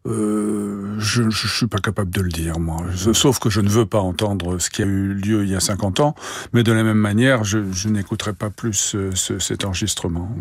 Euh, 0.08 0.96
je, 0.98 1.30
je 1.30 1.48
suis 1.48 1.68
pas 1.68 1.78
capable 1.78 2.10
de 2.10 2.22
le 2.22 2.30
dire, 2.30 2.60
moi. 2.60 2.84
Sauf 3.14 3.38
que 3.40 3.50
je 3.50 3.62
ne 3.62 3.70
veux 3.70 3.86
pas 3.86 4.00
entendre 4.00 4.58
ce 4.58 4.70
qui 4.72 4.82
a 4.82 4.86
eu 4.86 5.14
lieu 5.14 5.44
il 5.44 5.52
y 5.52 5.56
a 5.56 5.60
50 5.60 6.00
ans, 6.00 6.16
mais 6.54 6.64
de 6.64 6.72
la 6.72 6.84
même 6.84 6.98
manière, 6.98 7.44
je, 7.44 7.60
je 7.72 7.88
n'écouterai 7.88 8.34
pas 8.34 8.50
plus 8.50 8.96
euh, 8.96 9.12
ce, 9.14 9.38
cet 9.38 9.64
enregistrement. 9.64 10.36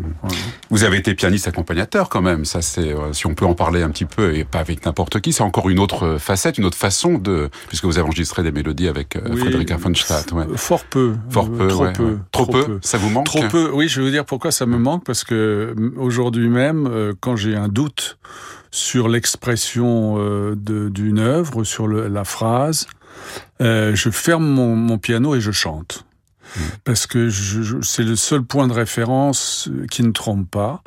Vous 0.71 0.83
avez 0.83 0.97
été 0.97 1.13
pianiste 1.13 1.47
accompagnateur 1.47 2.09
quand 2.09 2.21
même. 2.23 2.45
Ça, 2.45 2.61
c'est 2.61 2.95
si 3.13 3.27
on 3.27 3.35
peut 3.35 3.45
en 3.45 3.53
parler 3.53 3.83
un 3.83 3.89
petit 3.89 4.05
peu 4.05 4.35
et 4.35 4.43
pas 4.45 4.59
avec 4.59 4.85
n'importe 4.85 5.19
qui, 5.21 5.31
c'est 5.31 5.43
encore 5.43 5.69
une 5.69 5.79
autre 5.79 6.17
facette, 6.19 6.57
une 6.57 6.65
autre 6.65 6.77
façon 6.77 7.17
de, 7.19 7.49
puisque 7.67 7.85
vous 7.85 7.97
avez 7.99 8.07
enregistré 8.07 8.41
des 8.41 8.51
mélodies 8.51 8.87
avec 8.87 9.17
Frédéric 9.37 9.69
Erfenstadt. 9.71 10.31
Ouais. 10.31 10.45
Fort 10.55 10.85
peu. 10.85 11.13
Fort 11.29 11.51
peu. 11.51 11.67
Trop 11.67 11.91
peu. 11.91 12.17
Trop, 12.31 12.45
peu. 12.47 12.79
Ça 12.81 12.97
vous 12.97 13.09
manque 13.09 13.25
Trop 13.25 13.47
peu. 13.47 13.69
Oui, 13.73 13.80
je 13.87 13.99
vais 13.99 14.07
vous 14.07 14.11
dire 14.11 14.25
pourquoi 14.25 14.51
ça 14.51 14.65
me 14.65 14.77
manque 14.77 15.05
parce 15.05 15.23
que 15.23 15.75
aujourd'hui 15.97 16.49
même, 16.49 17.13
quand 17.19 17.35
j'ai 17.35 17.55
un 17.55 17.67
doute 17.67 18.17
sur 18.71 19.09
l'expression 19.09 20.15
euh, 20.17 20.55
d'une 20.55 21.19
œuvre, 21.19 21.63
sur 21.63 21.87
le, 21.87 22.07
la 22.07 22.23
phrase, 22.23 22.87
euh, 23.61 23.93
je 23.93 24.09
ferme 24.09 24.47
mon, 24.47 24.75
mon, 24.75 24.97
piano 24.97 25.35
et 25.35 25.41
je 25.41 25.51
chante. 25.51 26.05
Mmh. 26.55 26.59
Parce 26.85 27.05
que 27.05 27.29
c'est 27.81 28.03
le 28.03 28.15
seul 28.15 28.43
point 28.43 28.67
de 28.67 28.73
référence 28.73 29.69
qui 29.91 30.03
ne 30.03 30.11
trompe 30.11 30.49
pas 30.49 30.81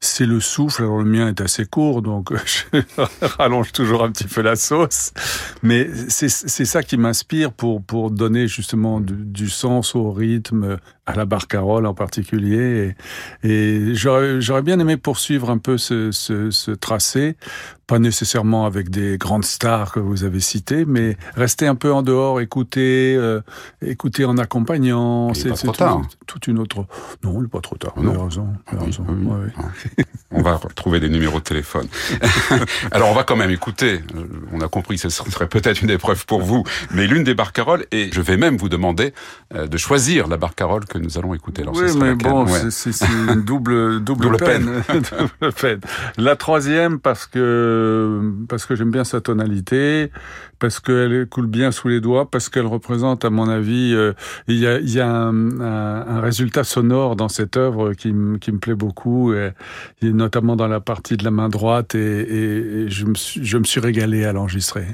c'est 0.00 0.26
le 0.26 0.40
souffle. 0.40 0.82
Alors 0.82 0.98
le 0.98 1.04
mien 1.04 1.28
est 1.28 1.40
assez 1.40 1.64
court, 1.66 2.02
donc 2.02 2.32
je 2.46 2.80
rallonge 3.38 3.72
toujours 3.72 4.04
un 4.04 4.10
petit 4.10 4.26
peu 4.26 4.42
la 4.42 4.56
sauce. 4.56 5.12
Mais 5.62 5.88
c'est 6.08 6.28
ça 6.28 6.82
qui 6.82 6.96
m'inspire 6.96 7.52
pour, 7.52 7.82
pour 7.82 8.10
donner 8.10 8.48
justement 8.48 9.00
du, 9.00 9.14
du, 9.14 9.48
sens 9.48 9.94
au 9.94 10.12
rythme, 10.12 10.78
à 11.06 11.14
la 11.14 11.24
barcarolle 11.24 11.86
en 11.86 11.94
particulier. 11.94 12.94
Et, 13.42 13.48
et 13.48 13.94
j'aurais 13.94 14.62
bien 14.62 14.78
aimé 14.80 14.96
poursuivre 14.96 15.50
un 15.50 15.58
peu 15.58 15.78
ce, 15.78 16.10
ce, 16.10 16.50
ce, 16.50 16.72
tracé, 16.72 17.36
pas 17.86 17.98
nécessairement 17.98 18.66
avec 18.66 18.90
des 18.90 19.16
grandes 19.16 19.44
stars 19.44 19.92
que 19.92 20.00
vous 20.00 20.24
avez 20.24 20.40
citées, 20.40 20.84
mais 20.84 21.16
rester 21.34 21.66
un 21.66 21.76
peu 21.76 21.92
en 21.92 22.02
dehors, 22.02 22.40
écouter, 22.40 23.14
euh, 23.16 23.40
écouter 23.80 24.24
en 24.24 24.36
accompagnant. 24.38 25.32
C'est 25.34 25.52
trop 25.52 25.72
tard. 25.72 26.02
Toute 26.26 26.48
une 26.48 26.58
autre. 26.58 26.86
Non, 27.22 27.34
il 27.36 27.42
n'est 27.42 27.48
pas 27.48 27.60
trop 27.60 27.76
tard. 27.76 27.92
Vous 27.96 28.08
avez 28.08 28.18
raison. 28.18 28.48
Raison. 28.66 29.06
Oui, 29.08 29.50
oui. 29.56 29.85
On 30.32 30.42
va 30.42 30.60
trouver 30.74 31.00
des 31.00 31.08
numéros 31.08 31.38
de 31.38 31.44
téléphone. 31.44 31.86
Alors 32.90 33.10
on 33.10 33.14
va 33.14 33.24
quand 33.24 33.36
même 33.36 33.50
écouter. 33.50 34.00
Euh, 34.14 34.24
on 34.52 34.60
a 34.60 34.68
compris 34.68 34.96
que 34.96 35.08
ce 35.08 35.08
serait 35.08 35.48
peut-être 35.48 35.82
une 35.82 35.90
épreuve 35.90 36.26
pour 36.26 36.42
vous, 36.42 36.64
mais 36.92 37.06
l'une 37.06 37.24
des 37.24 37.34
barcarolles. 37.34 37.86
Et 37.92 38.10
je 38.12 38.20
vais 38.20 38.36
même 38.36 38.56
vous 38.56 38.68
demander 38.68 39.14
euh, 39.54 39.66
de 39.66 39.76
choisir 39.76 40.28
la 40.28 40.36
barcarolle 40.36 40.84
que 40.86 40.98
nous 40.98 41.18
allons 41.18 41.34
écouter. 41.34 41.62
Alors, 41.62 41.76
oui, 41.76 41.90
mais 41.98 42.14
bon, 42.14 42.46
c'est 42.70 42.90
une 43.06 43.42
double, 43.42 44.00
double, 44.04 44.36
peine. 44.36 44.82
double 45.40 45.52
peine. 45.52 45.80
La 46.18 46.36
troisième, 46.36 46.98
parce 46.98 47.26
que, 47.26 48.20
parce 48.48 48.66
que 48.66 48.74
j'aime 48.74 48.90
bien 48.90 49.04
sa 49.04 49.20
tonalité, 49.20 50.10
parce 50.58 50.80
qu'elle 50.80 51.26
coule 51.28 51.46
bien 51.46 51.70
sous 51.70 51.88
les 51.88 52.00
doigts, 52.00 52.30
parce 52.30 52.48
qu'elle 52.48 52.66
représente, 52.66 53.24
à 53.24 53.30
mon 53.30 53.48
avis, 53.48 53.94
euh, 53.94 54.12
il 54.48 54.58
y 54.58 54.66
a, 54.66 54.78
il 54.78 54.90
y 54.90 55.00
a 55.00 55.08
un, 55.08 55.60
un, 55.60 56.20
résultat 56.20 56.64
sonore 56.64 57.16
dans 57.16 57.28
cette 57.28 57.56
œuvre 57.56 57.92
qui, 57.92 58.12
qui 58.40 58.52
me 58.52 58.58
plaît 58.58 58.74
beaucoup, 58.74 59.32
et, 59.34 59.52
notamment 60.02 60.56
dans 60.56 60.68
la 60.68 60.80
partie 60.80 61.16
de 61.16 61.24
la 61.24 61.30
main 61.30 61.48
droite, 61.48 61.94
et, 61.94 61.98
et, 61.98 62.56
et 62.82 62.90
je, 62.90 63.04
me 63.06 63.14
suis, 63.14 63.44
je 63.44 63.58
me 63.58 63.64
suis 63.64 63.80
régalé 63.80 64.24
à 64.24 64.32
l'enregistrer. 64.32 64.86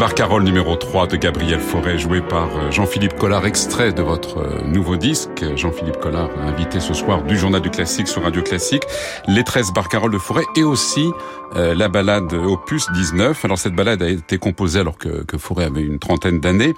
Barcarolle 0.00 0.44
numéro 0.44 0.76
3 0.76 1.08
de 1.08 1.16
Gabriel 1.16 1.60
Fauré, 1.60 1.98
jouée 1.98 2.22
par 2.22 2.48
euh, 2.56 2.70
Jean-Philippe 2.70 3.16
Collard, 3.16 3.44
extrait 3.44 3.92
de 3.92 4.00
votre 4.00 4.38
euh, 4.38 4.62
nouveau 4.64 4.96
disque. 4.96 5.44
Jean-Philippe 5.56 5.98
Collard, 5.98 6.30
invité 6.40 6.80
ce 6.80 6.94
soir 6.94 7.22
du 7.22 7.36
Journal 7.36 7.60
du 7.60 7.68
Classique 7.68 8.08
sur 8.08 8.22
Radio 8.22 8.40
Classique. 8.40 8.84
Les 9.28 9.44
13 9.44 9.74
barcarolles 9.74 10.12
de 10.12 10.16
Forêt 10.18 10.46
et 10.56 10.64
aussi 10.64 11.10
euh, 11.54 11.74
la 11.74 11.88
balade 11.88 12.32
Opus 12.32 12.90
19. 12.94 13.44
Alors 13.44 13.58
cette 13.58 13.74
balade 13.74 14.02
a 14.02 14.08
été 14.08 14.38
composée 14.38 14.80
alors 14.80 14.96
que, 14.96 15.22
que 15.24 15.36
Forêt 15.36 15.66
avait 15.66 15.82
une 15.82 15.98
trentaine 15.98 16.40
d'années. 16.40 16.74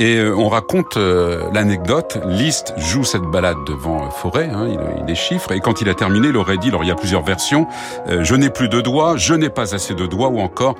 Et 0.00 0.16
euh, 0.16 0.32
on 0.36 0.48
raconte 0.48 0.96
euh, 0.96 1.42
l'anecdote. 1.52 2.18
Liszt 2.26 2.72
joue 2.76 3.02
cette 3.02 3.22
balade 3.22 3.56
devant 3.66 4.06
euh, 4.06 4.10
Forêt, 4.10 4.48
hein, 4.48 4.68
il, 4.68 4.78
il, 5.00 5.06
les 5.06 5.16
chiffre, 5.16 5.50
et 5.50 5.58
quand 5.58 5.80
il 5.80 5.88
a 5.88 5.94
terminé, 5.94 6.28
il 6.28 6.36
aurait 6.36 6.56
dit, 6.56 6.68
alors 6.68 6.84
il 6.84 6.88
y 6.88 6.92
a 6.92 6.94
plusieurs 6.94 7.22
versions, 7.22 7.66
je 8.06 8.34
n'ai 8.34 8.50
plus 8.50 8.68
de 8.68 8.80
doigts, 8.80 9.16
je 9.16 9.34
n'ai 9.34 9.48
pas 9.48 9.74
assez 9.74 9.94
de 9.94 10.06
doigts, 10.06 10.28
ou 10.28 10.40
encore, 10.40 10.76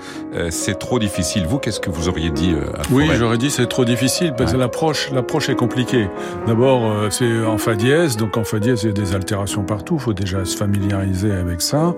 c'est 0.50 0.78
trop 0.78 0.98
difficile. 0.98 1.46
Vous, 1.46 1.58
qu'est-ce 1.58 1.80
que 1.80 1.90
vous 1.90 2.08
auriez 2.08 2.30
dit 2.30 2.54
à 2.78 2.82
Forêt 2.84 3.08
Oui, 3.08 3.10
j'aurais 3.14 3.38
dit 3.38 3.50
c'est 3.50 3.66
trop 3.66 3.84
difficile, 3.84 4.34
parce 4.36 4.52
que 4.52 4.56
l'approche 4.58 5.10
l'approche 5.10 5.48
est 5.48 5.54
compliquée. 5.54 6.08
D'abord, 6.46 7.10
c'est 7.10 7.44
en 7.44 7.58
fa 7.58 7.74
dièse, 7.74 8.16
donc 8.16 8.36
en 8.36 8.44
fa 8.44 8.58
dièse, 8.58 8.82
il 8.82 8.86
y 8.86 8.90
a 8.90 8.92
des 8.92 9.14
altérations 9.14 9.62
partout, 9.62 9.94
il 9.94 10.00
faut 10.00 10.12
déjà 10.12 10.44
se 10.44 10.56
familiariser 10.56 11.32
avec 11.32 11.62
ça. 11.62 11.94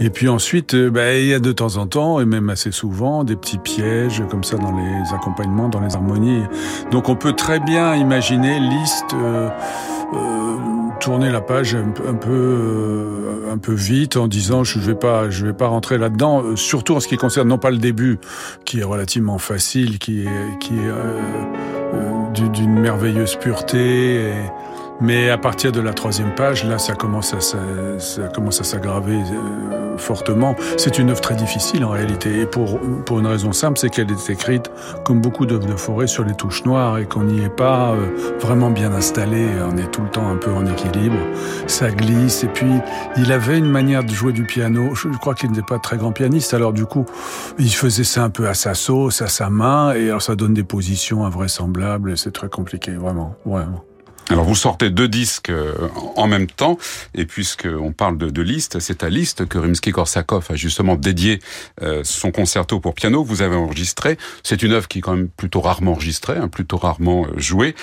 Et 0.00 0.10
puis 0.10 0.28
ensuite, 0.28 0.74
ben, 0.74 1.16
il 1.16 1.26
y 1.26 1.34
a 1.34 1.38
de 1.38 1.52
temps 1.52 1.76
en 1.76 1.86
temps, 1.86 2.20
et 2.20 2.24
même 2.24 2.50
assez 2.50 2.72
souvent, 2.72 3.24
des 3.24 3.36
petits 3.36 3.58
pièges 3.58 4.22
comme 4.30 4.44
ça 4.44 4.56
dans 4.56 4.72
les 4.72 5.14
accompagnements, 5.14 5.68
dans 5.68 5.80
les 5.80 5.94
harmonies. 5.94 6.42
Donc 6.90 7.08
on 7.08 7.16
peut 7.16 7.32
très 7.32 7.60
bien 7.60 7.94
imaginer 7.94 8.58
Liszt 8.60 9.14
euh, 9.14 9.48
euh, 10.14 10.56
tourner 11.00 11.30
la 11.30 11.40
page 11.40 11.74
un, 11.74 12.14
peu 12.14 12.30
euh, 12.30 13.52
un 13.52 13.58
peu 13.58 13.72
vite 13.72 14.16
en 14.16 14.26
disant 14.26 14.64
je 14.64 14.78
vais 14.78 14.94
pas 14.94 15.30
je 15.30 15.46
vais 15.46 15.52
pas 15.52 15.68
rentrer 15.68 15.98
là-dedans 15.98 16.56
surtout 16.56 16.96
en 16.96 17.00
ce 17.00 17.08
qui 17.08 17.16
concerne 17.16 17.48
non 17.48 17.58
pas 17.58 17.70
le 17.70 17.78
début 17.78 18.18
qui 18.64 18.80
est 18.80 18.84
relativement 18.84 19.38
facile 19.38 19.98
qui 19.98 20.22
est 20.22 20.58
qui 20.60 20.74
est 20.74 22.48
d'une 22.50 22.80
merveilleuse 22.80 23.36
pureté 23.36 24.30
et, 24.30 24.32
Mais 25.00 25.30
à 25.30 25.38
partir 25.38 25.70
de 25.70 25.80
la 25.80 25.92
troisième 25.92 26.34
page, 26.34 26.64
là, 26.64 26.78
ça 26.78 26.94
commence 26.94 27.32
à, 27.32 27.40
s'aggraver 28.64 29.16
euh, 29.16 29.96
fortement. 29.96 30.56
C'est 30.76 30.98
une 30.98 31.10
œuvre 31.10 31.20
très 31.20 31.36
difficile 31.36 31.84
en 31.84 31.90
réalité, 31.90 32.40
et 32.40 32.46
pour, 32.46 32.80
pour 33.04 33.20
une 33.20 33.26
raison 33.26 33.52
simple, 33.52 33.78
c'est 33.78 33.90
qu'elle 33.90 34.10
est 34.10 34.30
écrite, 34.30 34.70
comme 35.04 35.20
beaucoup 35.20 35.46
d'œuvres 35.46 35.66
de 35.66 35.76
forêt, 35.76 36.08
sur 36.08 36.24
les 36.24 36.34
touches 36.34 36.64
noires, 36.64 36.98
et 36.98 37.06
qu'on 37.06 37.24
n'y 37.24 37.44
est 37.44 37.48
pas 37.48 37.92
euh, 37.92 38.08
vraiment 38.40 38.70
bien 38.70 38.92
installé, 38.92 39.46
on 39.70 39.76
est 39.76 39.90
tout 39.90 40.02
le 40.02 40.10
temps 40.10 40.28
un 40.28 40.36
peu 40.36 40.50
en 40.50 40.66
équilibre, 40.66 41.18
ça 41.68 41.90
glisse, 41.90 42.42
et 42.42 42.48
puis 42.48 42.72
il 43.16 43.30
avait 43.30 43.58
une 43.58 43.70
manière 43.70 44.02
de 44.02 44.10
jouer 44.10 44.32
du 44.32 44.44
piano, 44.44 44.94
je 44.94 45.08
crois 45.18 45.34
qu'il 45.34 45.50
n'était 45.50 45.62
pas 45.62 45.78
très 45.78 45.96
grand 45.96 46.10
pianiste, 46.10 46.54
alors 46.54 46.72
du 46.72 46.86
coup, 46.86 47.06
il 47.58 47.72
faisait 47.72 48.04
ça 48.04 48.24
un 48.24 48.30
peu 48.30 48.48
à 48.48 48.54
sa 48.54 48.74
sauce, 48.74 49.22
à 49.22 49.28
sa 49.28 49.48
main, 49.48 49.94
et 49.94 50.08
alors 50.08 50.22
ça 50.22 50.34
donne 50.34 50.54
des 50.54 50.64
positions 50.64 51.24
invraisemblables, 51.24 52.12
et 52.12 52.16
c'est 52.16 52.32
très 52.32 52.48
compliqué, 52.48 52.92
vraiment, 52.92 53.36
vraiment. 53.46 53.84
Alors 54.30 54.44
vous 54.44 54.54
sortez 54.54 54.90
deux 54.90 55.08
disques 55.08 55.48
euh, 55.48 55.74
en 56.16 56.26
même 56.26 56.48
temps, 56.48 56.76
et 57.14 57.24
puisqu'on 57.24 57.92
parle 57.92 58.18
de, 58.18 58.28
de 58.28 58.42
Liszt, 58.42 58.78
c'est 58.78 59.02
à 59.02 59.08
Liszt 59.08 59.46
que 59.46 59.56
Rimsky-Korsakov 59.58 60.52
a 60.52 60.54
justement 60.54 60.96
dédié 60.96 61.38
euh, 61.80 62.02
son 62.04 62.30
concerto 62.30 62.78
pour 62.78 62.94
piano 62.94 63.24
vous 63.24 63.40
avez 63.40 63.56
enregistré. 63.56 64.18
C'est 64.42 64.62
une 64.62 64.72
œuvre 64.72 64.86
qui 64.86 64.98
est 64.98 65.00
quand 65.00 65.16
même 65.16 65.28
plutôt 65.28 65.62
rarement 65.62 65.92
enregistrée, 65.92 66.36
hein, 66.36 66.48
plutôt 66.48 66.76
rarement 66.76 67.24
euh, 67.24 67.38
jouée. 67.38 67.74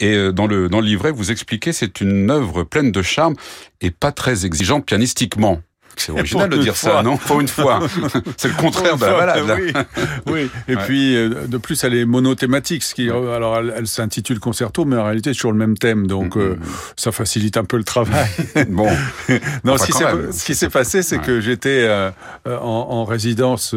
Et 0.00 0.32
dans 0.32 0.46
le, 0.46 0.70
dans 0.70 0.80
le 0.80 0.86
livret, 0.86 1.10
vous 1.10 1.30
expliquez 1.30 1.72
c'est 1.72 2.00
une 2.00 2.30
œuvre 2.30 2.64
pleine 2.64 2.92
de 2.92 3.02
charme 3.02 3.34
et 3.82 3.90
pas 3.90 4.12
très 4.12 4.46
exigeante 4.46 4.86
pianistiquement. 4.86 5.60
C'est 6.00 6.12
original 6.12 6.48
de 6.48 6.56
dire 6.56 6.76
ça, 6.76 7.02
non? 7.02 7.16
Pour 7.16 7.40
une 7.40 7.48
fois. 7.48 7.80
c'est 8.36 8.48
le 8.48 8.54
contraire 8.54 8.96
de 8.96 9.04
la 9.04 9.12
balade. 9.12 9.58
Oui. 9.58 9.72
oui. 10.26 10.50
Et 10.68 10.76
puis, 10.76 11.16
euh, 11.16 11.46
de 11.46 11.58
plus, 11.58 11.82
elle 11.84 11.94
est 11.94 12.04
monothématique. 12.04 12.82
Ce 12.82 12.94
qui, 12.94 13.10
alors, 13.10 13.58
elle, 13.58 13.86
s'intitule 13.86 14.40
concerto, 14.40 14.84
mais 14.84 14.96
en 14.96 15.04
réalité, 15.04 15.30
c'est 15.30 15.36
toujours 15.38 15.52
le 15.52 15.58
même 15.58 15.76
thème. 15.76 16.06
Donc, 16.06 16.36
mm, 16.36 16.40
mm, 16.40 16.42
euh, 16.42 16.56
ça 16.96 17.12
facilite 17.12 17.56
un 17.56 17.64
peu 17.64 17.76
le 17.76 17.84
travail. 17.84 18.28
bon. 18.68 18.88
non, 19.64 19.76
ce, 19.76 20.44
qui 20.44 20.54
s'est 20.54 20.70
passé, 20.70 21.02
c'est 21.02 21.18
que 21.18 21.40
j'étais 21.40 21.84
euh, 21.86 22.10
en, 22.46 22.86
en, 22.90 23.04
résidence 23.04 23.74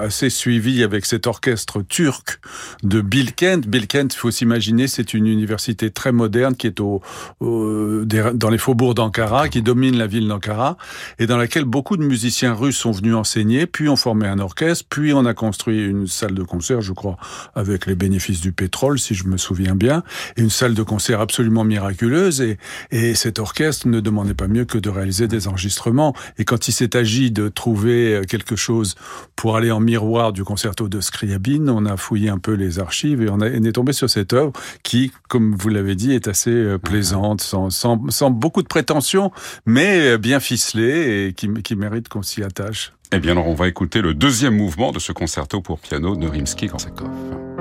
assez 0.00 0.30
suivie 0.30 0.82
avec 0.82 1.06
cet 1.06 1.26
orchestre 1.26 1.82
turc 1.82 2.40
de 2.82 3.00
Bilkent. 3.00 3.66
Bilkent, 3.66 4.12
il 4.12 4.18
faut 4.18 4.30
s'imaginer, 4.30 4.88
c'est 4.88 5.14
une 5.14 5.26
université 5.26 5.90
très 5.90 6.12
moderne 6.12 6.56
qui 6.56 6.66
est 6.66 6.80
au, 6.80 7.00
au 7.40 8.04
dans 8.04 8.50
les 8.50 8.58
faubourgs 8.58 8.94
d'Ankara, 8.94 9.48
qui 9.48 9.62
domine 9.62 9.96
la 9.96 10.06
ville 10.06 10.28
d'Ankara 10.28 10.76
et 11.18 11.26
dans 11.26 11.36
laquelle 11.36 11.64
beaucoup 11.64 11.96
de 11.96 12.04
musiciens 12.04 12.54
russes 12.54 12.76
sont 12.76 12.92
venus 12.92 13.14
enseigner, 13.14 13.66
puis 13.66 13.88
ont 13.88 13.96
formé 13.96 14.26
un 14.26 14.38
orchestre, 14.38 14.86
puis 14.88 15.12
on 15.12 15.24
a 15.26 15.34
construit 15.34 15.84
une 15.84 16.06
salle 16.06 16.34
de 16.34 16.42
concert, 16.42 16.80
je 16.80 16.92
crois, 16.92 17.16
avec 17.54 17.86
les 17.86 17.94
bénéfices 17.94 18.40
du 18.40 18.52
pétrole, 18.52 18.98
si 18.98 19.14
je 19.14 19.26
me 19.26 19.36
souviens 19.36 19.74
bien, 19.74 20.02
et 20.36 20.42
une 20.42 20.50
salle 20.50 20.74
de 20.74 20.82
concert 20.82 21.20
absolument 21.20 21.64
miraculeuse. 21.64 22.40
Et, 22.40 22.58
et 22.90 23.14
cet 23.14 23.38
orchestre 23.38 23.88
ne 23.88 24.00
demandait 24.00 24.34
pas 24.34 24.48
mieux 24.48 24.64
que 24.64 24.78
de 24.78 24.88
réaliser 24.90 25.28
des 25.28 25.48
enregistrements. 25.48 26.14
Et 26.38 26.44
quand 26.44 26.68
il 26.68 26.72
s'est 26.72 26.96
agi 26.96 27.30
de 27.30 27.48
trouver 27.48 28.22
quelque 28.28 28.56
chose 28.56 28.94
pour 29.36 29.56
aller 29.56 29.70
en 29.70 29.80
miroir 29.80 30.32
du 30.32 30.44
concerto 30.44 30.88
de 30.88 31.00
Scriabine, 31.00 31.70
on 31.70 31.86
a 31.86 31.96
fouillé 31.96 32.28
un 32.28 32.38
peu 32.38 32.52
les 32.52 32.78
archives 32.78 33.22
et 33.22 33.30
on, 33.30 33.40
est 33.40 33.72
tombé 33.72 33.92
sur 33.92 34.08
cette 34.10 34.32
œuvre 34.32 34.52
qui, 34.82 35.12
comme 35.28 35.54
vous 35.54 35.68
l'avez 35.68 35.94
dit, 35.94 36.12
est 36.12 36.28
assez 36.28 36.50
euh, 36.50 36.78
plaisante, 36.78 37.40
sans, 37.40 38.30
beaucoup 38.30 38.62
de 38.62 38.68
prétention, 38.68 39.30
mais 39.66 40.18
bien 40.18 40.40
ficelée 40.40 40.93
et 40.94 41.32
qui, 41.32 41.52
qui 41.62 41.76
mérite 41.76 42.08
qu'on 42.08 42.22
s'y 42.22 42.42
attache. 42.42 42.92
Eh 43.12 43.18
bien, 43.18 43.32
alors 43.32 43.48
on 43.48 43.54
va 43.54 43.68
écouter 43.68 44.00
le 44.00 44.14
deuxième 44.14 44.56
mouvement 44.56 44.92
de 44.92 44.98
ce 44.98 45.12
concerto 45.12 45.60
pour 45.60 45.78
piano 45.78 46.16
de 46.16 46.26
Rimsky-Korsakov. 46.26 47.53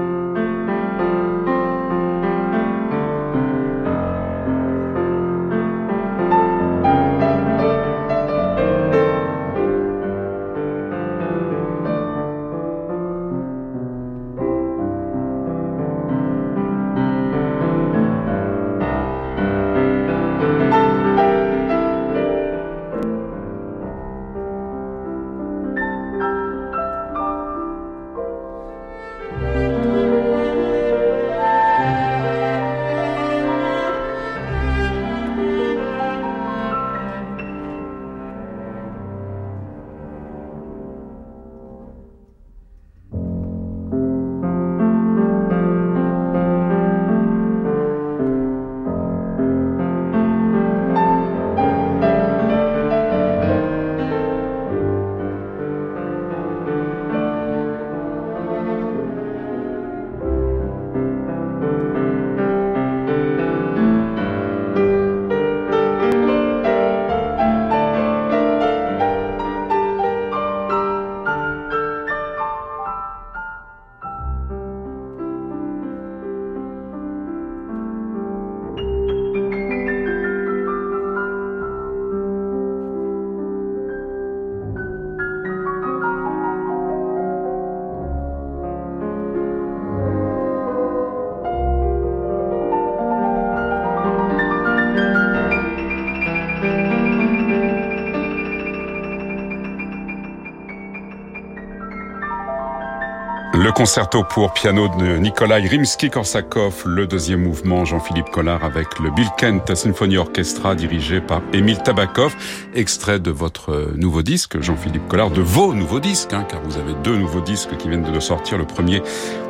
Concerto 103.74 104.24
pour 104.24 104.54
piano 104.54 104.88
de 104.88 105.18
Nikolai 105.18 105.68
Rimsky-Korsakov, 105.68 106.86
le 106.86 107.08
deuxième 107.08 107.42
mouvement, 107.42 107.86
Jean-Philippe 107.86 108.30
Collard 108.30 108.64
avec 108.64 109.00
le 109.00 109.10
Bilkent 109.10 109.74
Symphony 109.76 110.18
Orchestra 110.18 110.76
dirigé 110.76 111.22
par 111.22 111.42
Émile 111.54 111.80
Tabakov, 111.82 112.36
extrait 112.76 113.20
de 113.20 113.32
votre 113.32 113.94
nouveau 113.96 114.22
disque, 114.22 114.62
Jean-Philippe 114.62 115.08
Collard, 115.08 115.32
de 115.32 115.42
vos 115.42 115.74
nouveaux 115.74 116.00
disques, 116.00 116.34
hein, 116.34 116.46
car 116.48 116.62
vous 116.62 116.78
avez 116.78 116.94
deux 117.04 117.18
nouveaux 117.18 117.42
disques 117.42 117.76
qui 117.78 117.90
viennent 117.90 118.04
de 118.04 118.20
sortir. 118.20 118.58
Le 118.58 118.66
premier, 118.66 119.02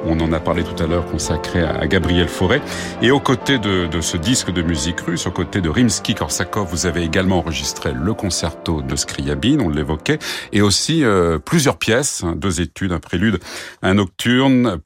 on 0.05 0.19
en 0.19 0.31
a 0.31 0.39
parlé 0.39 0.63
tout 0.63 0.81
à 0.81 0.87
l'heure, 0.87 1.05
consacré 1.05 1.61
à 1.61 1.85
Gabriel 1.87 2.27
Fauré. 2.27 2.61
Et 3.01 3.11
aux 3.11 3.19
côtés 3.19 3.57
de, 3.57 3.87
de, 3.87 4.01
ce 4.01 4.17
disque 4.17 4.51
de 4.51 4.61
musique 4.61 5.01
russe, 5.01 5.27
aux 5.27 5.31
côtés 5.31 5.61
de 5.61 5.69
Rimsky-Korsakov, 5.69 6.67
vous 6.67 6.85
avez 6.85 7.03
également 7.03 7.39
enregistré 7.39 7.91
le 7.93 8.13
concerto 8.13 8.81
de 8.81 8.95
Scriabine, 8.95 9.61
on 9.61 9.69
l'évoquait, 9.69 10.19
et 10.53 10.61
aussi 10.61 11.03
euh, 11.03 11.39
plusieurs 11.39 11.77
pièces, 11.77 12.23
hein, 12.23 12.35
deux 12.37 12.61
études, 12.61 12.93
un 12.93 12.99
prélude, 12.99 13.39
un 13.81 13.97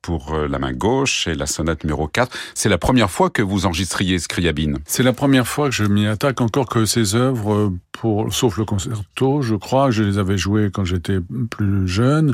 pour 0.02 0.34
euh, 0.34 0.48
la 0.48 0.58
main 0.58 0.74
gauche 0.74 1.28
et 1.28 1.36
la 1.36 1.46
sonate 1.46 1.84
numéro 1.84 2.08
4. 2.08 2.36
C'est 2.56 2.70
la 2.70 2.78
première 2.78 3.12
fois 3.12 3.30
que 3.30 3.42
vous 3.42 3.66
enregistriez 3.66 4.18
Scriabine 4.20 4.80
C'est 4.86 5.04
la 5.04 5.14
première 5.14 5.48
fois 5.48 5.70
que 5.70 5.76
je 5.76 5.84
m'y 5.84 6.08
attaque 6.08 6.42
encore 6.42 6.68
que 6.68 6.86
ces 6.86 7.16
œuvres, 7.16 7.54
euh, 7.54 7.74
pour, 7.92 8.34
sauf 8.34 8.58
le 8.58 8.66
concerto, 8.66 9.42
je 9.42 9.56
crois, 9.56 9.92
je 9.92 10.04
les 10.04 10.18
avais 10.18 10.38
jouées 10.38 10.70
quand 10.72 10.86
j'étais 10.86 11.20
plus 11.52 11.88
jeune. 11.88 12.34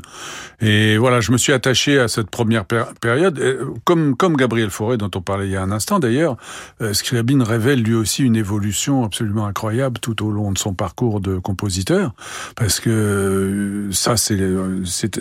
Et 0.62 0.98
voilà, 0.98 1.20
je 1.22 1.32
me 1.32 1.38
suis 1.38 1.54
attaché 1.54 2.00
à 2.00 2.08
cette 2.08 2.30
première 2.30 2.66
période. 2.66 3.42
Comme, 3.86 4.16
comme 4.16 4.36
Gabriel 4.36 4.70
Fauré, 4.70 4.98
dont 4.98 5.12
on 5.16 5.22
parlait 5.22 5.48
il 5.48 5.52
y 5.52 5.56
a 5.56 5.62
un 5.62 5.72
instant 5.72 6.00
d'ailleurs, 6.00 6.38
euh, 6.82 6.94
Scriabine 6.94 7.42
révèle 7.42 7.82
lui 7.82 7.96
aussi 7.96 8.24
une 8.24 8.36
évolution 8.36 9.04
absolument 9.04 9.46
incroyable 9.46 10.00
tout 10.00 10.26
au 10.26 10.32
long 10.32 10.52
de 10.52 10.58
son 10.58 10.74
parcours 10.74 11.22
de 11.22 11.38
compositeur. 11.38 12.14
Parce 12.56 12.80
que 12.80 13.90
ça, 13.92 14.18
c'est 14.18 14.40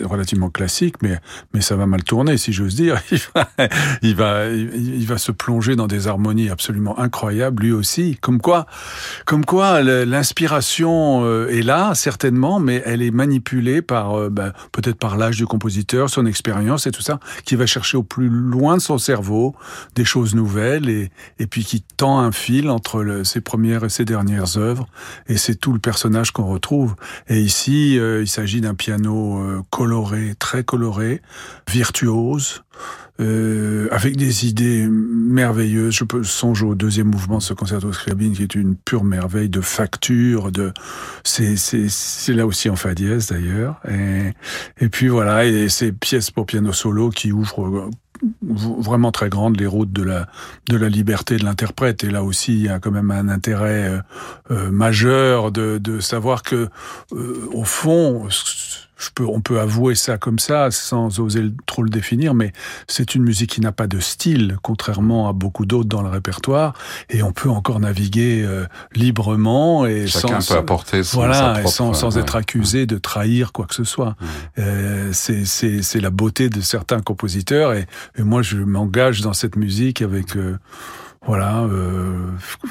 relativement 0.03 0.49
classique, 0.49 0.95
mais 1.01 1.19
mais 1.53 1.61
ça 1.61 1.72
va 1.75 1.85
mal 1.85 2.03
tourner, 2.03 2.37
si 2.37 2.53
j'ose 2.53 2.75
dire. 2.75 3.01
Il 4.01 4.15
va, 4.15 4.47
il 4.49 5.05
va, 5.05 5.17
se 5.17 5.31
plonger 5.31 5.75
dans 5.75 5.87
des 5.87 6.07
harmonies 6.07 6.49
absolument 6.49 6.99
incroyables, 6.99 7.63
lui 7.63 7.71
aussi. 7.71 8.17
Comme 8.19 8.41
quoi, 8.41 8.65
comme 9.25 9.45
quoi, 9.45 9.81
l'inspiration 9.81 11.23
euh, 11.23 11.47
est 11.49 11.61
là, 11.61 11.95
certainement, 11.95 12.59
mais 12.59 12.81
elle 12.85 13.01
est 13.01 13.11
manipulée 13.11 13.81
par, 13.81 14.17
euh, 14.17 14.29
ben, 14.29 14.53
peut-être 14.71 14.97
par 14.97 15.17
l'âge 15.17 15.37
du 15.37 15.45
compositeur, 15.45 16.09
son 16.09 16.25
expérience 16.25 16.87
et 16.87 16.91
tout 16.91 17.01
ça, 17.01 17.19
qui 17.45 17.55
va 17.55 17.65
chercher 17.65 17.97
au 17.97 18.03
plus 18.03 18.29
loin 18.29 18.77
de 18.77 18.81
son 18.81 18.97
cerveau 18.97 19.55
des 19.95 20.05
choses 20.05 20.35
nouvelles 20.35 20.89
et, 20.89 21.11
et 21.39 21.47
puis 21.47 21.63
qui 21.63 21.81
tend 21.81 22.19
un 22.19 22.31
fil 22.31 22.69
entre 22.69 23.21
ses 23.23 23.41
premières 23.41 23.83
et 23.83 23.89
ses 23.89 24.05
dernières 24.05 24.57
œuvres. 24.57 24.87
Et 25.27 25.37
c'est 25.37 25.55
tout 25.55 25.73
le 25.73 25.79
personnage 25.79 26.31
qu'on 26.31 26.47
retrouve. 26.47 26.95
Et 27.27 27.39
ici, 27.39 27.97
euh, 27.97 28.21
il 28.21 28.27
s'agit 28.27 28.61
d'un 28.61 28.75
piano 28.75 29.63
coloré, 29.69 30.33
très 30.39 30.63
coloré, 30.63 31.21
virtuose, 31.69 32.63
euh, 33.19 33.87
avec 33.91 34.17
des 34.17 34.47
idées 34.47 34.87
merveilleuses. 34.87 35.93
Je 35.93 36.03
peux 36.03 36.23
songer 36.23 36.65
au 36.65 36.75
deuxième 36.75 37.07
mouvement 37.07 37.37
de 37.37 37.43
ce 37.43 37.53
concerto 37.53 37.93
Scriabine 37.93 38.33
qui 38.33 38.43
est 38.43 38.55
une 38.55 38.75
pure 38.75 39.03
merveille 39.03 39.49
de 39.49 39.61
facture, 39.61 40.51
de 40.51 40.73
c'est 41.23 42.33
là 42.33 42.45
aussi 42.45 42.69
en 42.69 42.75
fa 42.75 42.95
dièse 42.95 43.27
d'ailleurs. 43.27 43.79
Et, 43.87 44.33
et 44.79 44.89
puis 44.89 45.07
voilà, 45.07 45.45
et 45.45 45.69
ces 45.69 45.91
pièces 45.91 46.31
pour 46.31 46.45
piano 46.45 46.73
solo 46.73 47.09
qui 47.09 47.31
ouvrent 47.31 47.89
vraiment 48.41 49.11
très 49.11 49.29
grandes 49.29 49.59
les 49.59 49.65
routes 49.65 49.91
de 49.91 50.03
la 50.03 50.27
de 50.69 50.77
la 50.77 50.89
liberté 50.89 51.37
de 51.37 51.43
l'interprète. 51.43 52.03
Et 52.03 52.09
là 52.09 52.23
aussi 52.23 52.53
il 52.53 52.63
y 52.63 52.69
a 52.69 52.79
quand 52.79 52.91
même 52.91 53.11
un 53.11 53.29
intérêt 53.29 53.89
euh, 53.89 54.01
euh 54.51 54.71
majeur 54.71 55.51
de, 55.51 55.77
de 55.77 55.99
savoir 55.99 56.43
que 56.43 56.69
euh, 57.13 57.49
au 57.53 57.63
fond 57.63 58.27
on 59.19 59.41
peut 59.41 59.59
avouer 59.59 59.95
ça 59.95 60.17
comme 60.17 60.39
ça, 60.39 60.71
sans 60.71 61.19
oser 61.19 61.45
trop 61.65 61.83
le 61.83 61.89
définir, 61.89 62.33
mais 62.33 62.53
c'est 62.87 63.15
une 63.15 63.23
musique 63.23 63.51
qui 63.51 63.61
n'a 63.61 63.71
pas 63.71 63.87
de 63.87 63.99
style, 63.99 64.57
contrairement 64.61 65.27
à 65.27 65.33
beaucoup 65.33 65.65
d'autres 65.65 65.89
dans 65.89 66.01
le 66.01 66.09
répertoire, 66.09 66.73
et 67.09 67.23
on 67.23 67.31
peut 67.31 67.49
encore 67.49 67.79
naviguer 67.79 68.43
euh, 68.43 68.65
librement 68.95 69.85
et 69.85 70.07
Chacun 70.07 70.41
sans, 70.41 70.53
peut 70.53 70.59
apporter 70.59 71.03
son, 71.03 71.17
voilà, 71.17 71.65
sans, 71.65 72.17
être 72.17 72.35
accusé 72.35 72.85
de 72.85 72.97
trahir 72.97 73.51
quoi 73.51 73.65
que 73.65 73.75
ce 73.75 73.83
soit. 73.83 74.15
Euh, 74.57 75.11
c'est 75.13 76.01
la 76.01 76.09
beauté 76.09 76.49
de 76.49 76.61
certains 76.61 77.01
compositeurs, 77.01 77.73
et, 77.73 77.85
moi 78.17 78.41
je 78.41 78.57
m'engage 78.57 79.21
dans 79.21 79.33
cette 79.33 79.55
musique 79.55 80.01
avec 80.01 80.35
euh, 80.35 80.57
voilà, 81.25 81.61
euh, 81.61 82.13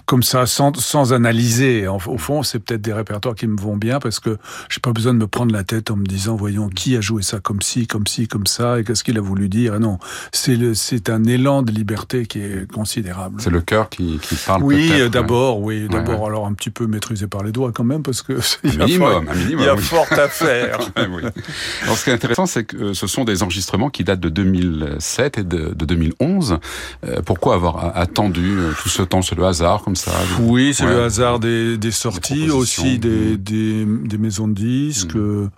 comme 0.05 0.23
ça, 0.23 0.45
sans, 0.45 0.77
sans 0.77 1.15
analyser. 1.15 1.89
au 1.89 1.99
fond, 2.19 2.43
c'est 2.43 2.59
peut-être 2.59 2.83
des 2.83 2.93
répertoires 2.93 3.35
qui 3.35 3.47
me 3.47 3.59
vont 3.59 3.77
bien 3.77 3.99
parce 3.99 4.21
que 4.21 4.37
j'ai 4.69 4.81
pas 4.81 4.93
besoin 4.93 5.15
de 5.15 5.19
me 5.19 5.27
prendre 5.27 5.55
la 5.55 5.65
tête 5.65 5.91
en 5.91 5.97
me 5.97 6.05
disant, 6.05 6.37
voyons, 6.37 6.69
qui 6.69 6.95
a 6.97 7.01
joué 7.01 7.23
ça 7.23 7.41
comme 7.41 7.63
ci, 7.63 7.87
comme 7.87 8.07
ci, 8.07 8.29
comme 8.29 8.47
ça, 8.47 8.79
et 8.79 8.85
qu'est-ce 8.85 9.05
qu'il 9.05 9.17
a 9.17 9.23
voulu 9.23 9.49
dire. 9.49 9.81
Non, 9.81 9.99
c'est 10.33 10.53
c'est 10.75 11.09
un 11.09 11.25
élan 11.25 11.63
de 11.63 11.73
liberté 11.73 12.27
qui 12.27 12.41
est 12.41 12.71
considérable. 12.71 13.37
C'est 13.41 13.51
le 13.51 13.63
cœur 13.63 13.89
qui, 13.89 14.19
qui 14.21 14.35
parle. 14.35 14.63
Oui, 14.63 14.93
d'abord, 15.11 15.61
oui, 15.61 15.89
d'abord. 15.89 16.27
Alors 16.27 16.47
un 16.47 16.53
petit 16.53 16.71
peu 16.71 16.87
maîtrisé 16.87 17.27
par 17.27 17.43
les 17.43 17.53
doigts 17.53 17.73
quand 17.73 17.85
même 17.85 18.03
parce 18.03 18.21
que 18.21 18.35
il 18.65 18.75
y 18.75 18.83
a, 18.83 18.85
minimum, 18.85 19.25
fort, 19.25 19.35
minimum, 19.35 19.61
il 19.61 19.67
y 19.67 19.69
a 19.69 19.77
fort 19.79 20.07
à 20.11 20.29
faire. 20.29 20.79
oui. 20.97 21.23
Alors 21.85 21.97
ce 21.97 22.05
qui 22.05 22.11
est 22.11 22.15
intéressant, 22.15 22.45
c'est 22.45 22.65
que 22.65 22.93
ce 22.93 23.07
sont 23.07 23.25
des 23.25 23.43
enregistrements 23.43 23.89
qui 23.89 24.05
datent 24.05 24.21
de 24.21 24.29
2007 24.29 25.39
et 25.39 25.43
de, 25.43 25.73
de 25.75 25.85
2011. 25.87 26.59
Euh, 27.07 27.23
pourquoi 27.25 27.55
avoir 27.55 27.97
attendu 27.97 28.42
euh, 28.45 28.73
tout 28.81 28.89
ce 28.89 29.03
temps 29.03 29.23
C'est 29.23 29.35
le 29.35 29.45
hasard 29.45 29.83
comme 29.83 29.97
ça 29.97 30.13
Oui, 30.41 30.75
c'est 30.75 30.87
le 30.87 31.05
hasard 31.05 31.39
des, 31.39 31.79
des 31.79 31.91
sorties, 31.91 32.51
aussi 32.51 32.99
des, 32.99 33.39
maisons 34.19 34.49
de 34.49 34.55
disques. 34.55 35.15
Mm. 35.15 35.51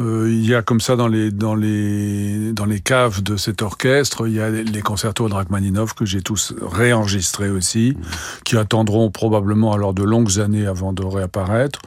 Euh, 0.00 0.28
il 0.30 0.46
y 0.46 0.54
a 0.54 0.62
comme 0.62 0.80
ça 0.80 0.94
dans 0.94 1.08
les 1.08 1.32
dans 1.32 1.56
les 1.56 2.52
dans 2.52 2.66
les 2.66 2.78
caves 2.78 3.22
de 3.22 3.36
cet 3.36 3.62
orchestre, 3.62 4.28
il 4.28 4.34
y 4.34 4.40
a 4.40 4.48
les 4.48 4.80
concertos 4.80 5.28
de 5.28 5.34
Rachmaninov 5.34 5.94
que 5.94 6.04
j'ai 6.04 6.22
tous 6.22 6.54
réenregistrés 6.62 7.50
aussi, 7.50 7.96
mm. 7.96 8.02
qui 8.44 8.56
attendront 8.56 9.10
probablement 9.10 9.72
alors 9.72 9.94
de 9.94 10.04
longues 10.04 10.38
années 10.38 10.66
avant 10.66 10.92
de 10.92 11.04
réapparaître. 11.04 11.80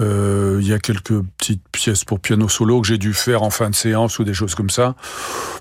Euh, 0.00 0.58
il 0.60 0.66
y 0.66 0.72
a 0.72 0.80
quelques 0.80 1.20
petites 1.38 1.62
pièces 1.70 2.04
pour 2.04 2.18
piano 2.18 2.48
solo 2.48 2.80
que 2.80 2.88
j'ai 2.88 2.98
dû 2.98 3.14
faire 3.14 3.44
en 3.44 3.50
fin 3.50 3.70
de 3.70 3.74
séance 3.74 4.18
ou 4.18 4.24
des 4.24 4.34
choses 4.34 4.56
comme 4.56 4.70
ça. 4.70 4.96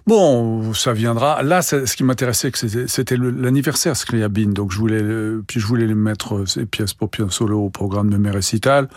Bon, 0.07 0.73
ça 0.73 0.93
viendra. 0.93 1.43
Là, 1.43 1.61
ce 1.61 1.95
qui 1.95 2.03
m'intéressait, 2.03 2.51
c'était 2.87 3.17
l'anniversaire 3.17 3.95
Scriabine, 3.95 4.53
donc 4.53 4.71
je 4.71 4.79
voulais 4.79 5.03
puis 5.47 5.59
je 5.59 5.67
voulais 5.67 5.85
mettre 5.93 6.35
euh, 6.35 6.45
ces 6.45 6.65
pièces 6.65 6.93
pour 6.93 7.09
piano 7.09 7.29
solo 7.29 7.59
au 7.59 7.69
programme 7.69 8.09
de 8.09 8.17
mes 8.17 8.31
récitals. 8.31 8.89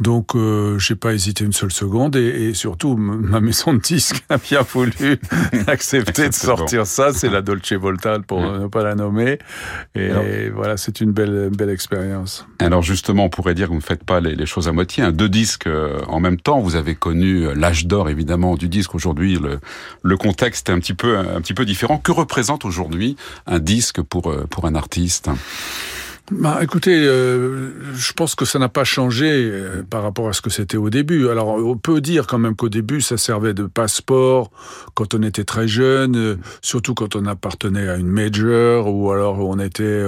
Donc, 0.00 0.36
j'ai 0.78 0.94
pas 0.94 1.12
hésité 1.12 1.44
une 1.44 1.52
seule 1.52 1.72
seconde 1.72 2.14
et 2.14 2.27
et, 2.28 2.54
surtout 2.54 2.96
ma 2.96 3.40
maison 3.40 3.74
de 3.74 3.78
disques 3.78 4.24
a 4.28 4.38
bien 4.38 4.62
voulu 4.62 5.18
accepter 5.66 6.28
de 6.28 6.34
sortir 6.34 6.86
ça. 6.86 7.12
C'est 7.12 7.30
la 7.30 7.42
Dolce 7.42 7.72
Volta 7.72 8.18
pour 8.20 8.40
ne 8.40 8.66
pas 8.66 8.82
la 8.82 8.94
nommer. 8.94 9.38
Et, 9.94 10.50
voilà, 10.50 10.76
c'est 10.76 11.00
une 11.00 11.12
belle, 11.12 11.50
belle 11.56 11.70
expérience. 11.70 12.46
Alors 12.58 12.82
justement, 12.82 13.24
on 13.24 13.28
pourrait 13.28 13.54
dire 13.54 13.66
que 13.66 13.72
vous 13.72 13.78
ne 13.78 13.82
faites 13.82 14.04
pas 14.04 14.20
les, 14.20 14.46
choses 14.46 14.68
à 14.68 14.72
moitié. 14.72 15.02
Hein. 15.02 15.12
Deux 15.12 15.28
disques 15.28 15.66
euh, 15.66 16.00
en 16.08 16.20
même 16.20 16.38
temps. 16.38 16.60
Vous 16.60 16.76
avez 16.76 16.94
connu 16.94 17.46
euh, 17.46 17.54
l'âge 17.54 17.86
d'or 17.86 18.08
évidemment 18.08 18.56
du 18.56 18.68
disque. 18.68 18.94
Aujourd'hui, 18.94 19.38
le, 19.38 19.60
le 20.02 20.16
contexte 20.16 20.68
est 20.68 20.72
un 20.72 20.78
petit 20.78 20.94
peu, 20.94 21.18
un 21.18 21.40
petit 21.40 21.54
peu 21.54 21.64
différent. 21.64 21.98
Que 21.98 22.12
représente 22.12 22.64
aujourd'hui 22.64 23.16
un 23.46 23.58
disque 23.58 24.02
pour, 24.02 24.30
euh, 24.30 24.46
pour 24.48 24.66
un 24.66 24.74
artiste? 24.74 25.30
Bah, 26.30 26.58
écoutez, 26.62 26.94
euh, 26.94 27.70
je 27.94 28.12
pense 28.12 28.34
que 28.34 28.44
ça 28.44 28.58
n'a 28.58 28.68
pas 28.68 28.84
changé 28.84 29.30
euh, 29.30 29.82
par 29.82 30.02
rapport 30.02 30.28
à 30.28 30.32
ce 30.32 30.42
que 30.42 30.50
c'était 30.50 30.76
au 30.76 30.90
début. 30.90 31.28
Alors, 31.28 31.48
on 31.48 31.76
peut 31.76 32.00
dire 32.00 32.26
quand 32.26 32.38
même 32.38 32.54
qu'au 32.54 32.68
début, 32.68 33.00
ça 33.00 33.16
servait 33.16 33.54
de 33.54 33.64
passeport 33.64 34.50
quand 34.94 35.14
on 35.14 35.22
était 35.22 35.44
très 35.44 35.66
jeune, 35.66 36.16
euh, 36.16 36.36
surtout 36.60 36.94
quand 36.94 37.16
on 37.16 37.24
appartenait 37.24 37.88
à 37.88 37.96
une 37.96 38.08
major 38.08 38.92
ou 38.94 39.10
alors 39.10 39.38
on 39.38 39.58
était 39.58 40.04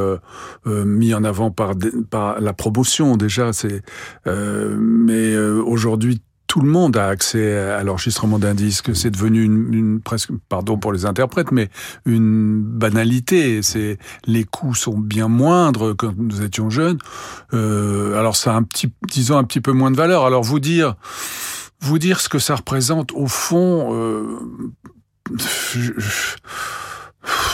mis 0.66 1.14
en 1.14 1.24
avant 1.24 1.50
par, 1.50 1.72
par 2.10 2.40
la 2.40 2.52
promotion 2.52 3.16
déjà. 3.16 3.52
C'est, 3.52 3.82
mais 4.26 5.36
aujourd'hui, 5.38 6.20
tout 6.50 6.60
le 6.60 6.68
monde 6.68 6.96
a 6.96 7.06
accès 7.06 7.56
à 7.56 7.84
l'enregistrement 7.84 8.40
d'un 8.40 8.54
disque. 8.54 8.96
C'est 8.96 9.12
devenu 9.12 9.44
une, 9.44 9.72
une, 9.72 10.00
presque, 10.00 10.32
pardon 10.48 10.78
pour 10.78 10.92
les 10.92 11.06
interprètes, 11.06 11.52
mais 11.52 11.70
une 12.06 12.60
banalité. 12.60 13.62
C'est 13.62 13.98
les 14.26 14.42
coûts 14.42 14.74
sont 14.74 14.98
bien 14.98 15.28
moindres 15.28 15.94
quand 15.96 16.12
nous 16.16 16.42
étions 16.42 16.68
jeunes. 16.68 16.98
Euh, 17.54 18.18
alors 18.18 18.34
ça 18.34 18.52
a 18.52 18.56
un 18.56 18.64
petit, 18.64 18.92
disons 19.06 19.38
un 19.38 19.44
petit 19.44 19.60
peu 19.60 19.70
moins 19.70 19.92
de 19.92 19.96
valeur. 19.96 20.26
Alors 20.26 20.42
vous 20.42 20.58
dire, 20.58 20.96
vous 21.78 22.00
dire 22.00 22.18
ce 22.18 22.28
que 22.28 22.40
ça 22.40 22.56
représente 22.56 23.12
au 23.12 23.28
fond. 23.28 23.94
Euh, 23.94 24.40
je, 25.38 25.92
je, 25.98 26.34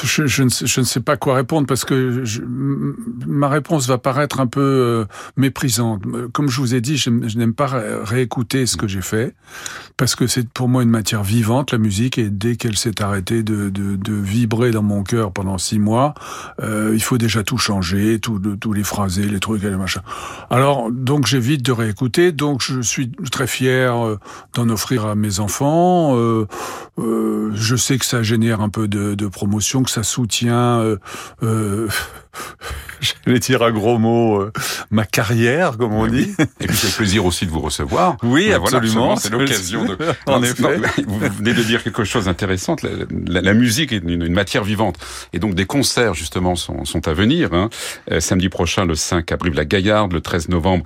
je, 0.04 0.22
ne 0.42 0.48
sais, 0.48 0.66
je, 0.66 0.80
ne 0.80 0.84
sais, 0.84 1.00
pas 1.00 1.16
quoi 1.16 1.34
répondre 1.34 1.66
parce 1.66 1.84
que 1.84 2.22
ma 3.26 3.48
réponse 3.48 3.88
va 3.88 3.98
paraître 3.98 4.40
un 4.40 4.46
peu 4.46 4.60
euh, 4.60 5.04
méprisante. 5.36 6.02
Comme 6.32 6.48
je 6.48 6.60
vous 6.60 6.74
ai 6.74 6.80
dit, 6.80 6.96
je, 6.96 7.10
n'aime 7.10 7.54
pas 7.54 7.66
réécouter 8.04 8.66
ce 8.66 8.76
que 8.76 8.86
j'ai 8.86 9.00
fait 9.00 9.34
parce 9.96 10.14
que 10.14 10.26
c'est 10.26 10.48
pour 10.48 10.68
moi 10.68 10.82
une 10.82 10.90
matière 10.90 11.22
vivante, 11.22 11.72
la 11.72 11.78
musique, 11.78 12.18
et 12.18 12.28
dès 12.30 12.56
qu'elle 12.56 12.76
s'est 12.76 13.02
arrêtée 13.02 13.42
de, 13.42 13.70
de, 13.70 13.96
de, 13.96 14.12
vibrer 14.12 14.70
dans 14.70 14.82
mon 14.82 15.02
cœur 15.02 15.32
pendant 15.32 15.58
six 15.58 15.78
mois, 15.78 16.14
euh, 16.60 16.92
il 16.94 17.02
faut 17.02 17.18
déjà 17.18 17.42
tout 17.42 17.58
changer, 17.58 18.20
tous 18.20 18.72
les 18.72 18.84
phraser, 18.84 19.24
les 19.24 19.40
trucs 19.40 19.64
et 19.64 19.70
les 19.70 19.76
machins. 19.76 20.02
Alors, 20.50 20.90
donc 20.92 21.26
j'évite 21.26 21.62
de 21.62 21.72
réécouter, 21.72 22.32
donc 22.32 22.60
je 22.62 22.80
suis 22.82 23.10
très 23.30 23.46
fier 23.46 24.04
euh, 24.04 24.18
d'en 24.54 24.68
offrir 24.68 25.06
à 25.06 25.14
mes 25.14 25.40
enfants. 25.40 26.14
Je 26.98 27.76
sais 27.76 27.98
que 27.98 28.04
ça 28.04 28.22
génère 28.22 28.60
un 28.60 28.68
peu 28.68 28.88
de, 28.88 29.14
de 29.14 29.26
promotion, 29.28 29.55
que 29.82 29.90
ça 29.90 30.02
soutient, 30.02 30.80
euh, 30.80 30.96
euh, 31.42 31.88
j'allais 33.00 33.38
dire 33.38 33.62
un 33.62 33.72
gros 33.72 33.98
mot, 33.98 34.40
euh, 34.40 34.52
ma 34.90 35.04
carrière, 35.04 35.76
comme 35.76 35.92
on 35.92 36.06
dit. 36.06 36.34
Et 36.60 36.66
puis 36.66 36.76
c'est 36.76 36.88
le 36.88 36.92
plaisir 36.94 37.24
aussi 37.24 37.46
de 37.46 37.50
vous 37.50 37.60
recevoir. 37.60 38.16
Oui, 38.22 38.52
absolument. 38.52 39.16
c'est 39.16 39.30
l'occasion 39.30 39.84
de. 39.84 39.98
en 40.26 40.42
effet. 40.42 40.80
vous 41.06 41.18
venez 41.18 41.52
de 41.52 41.62
dire 41.62 41.82
quelque 41.82 42.04
chose 42.04 42.26
d'intéressant. 42.26 42.76
La, 43.26 43.40
la, 43.40 43.54
musique 43.54 43.92
est 43.92 43.98
une, 43.98 44.22
une, 44.22 44.32
matière 44.32 44.64
vivante, 44.64 44.98
et 45.32 45.38
donc 45.38 45.54
des 45.54 45.66
concerts 45.66 46.14
justement 46.14 46.56
sont, 46.56 46.84
sont 46.84 47.06
à 47.08 47.12
venir. 47.12 47.52
Hein. 47.52 47.70
Euh, 48.10 48.20
samedi 48.20 48.48
prochain, 48.48 48.84
le 48.84 48.94
5 48.94 49.30
à 49.32 49.36
Brive-la-Gaillarde, 49.36 50.12
le 50.12 50.20
13 50.20 50.48
novembre, 50.48 50.84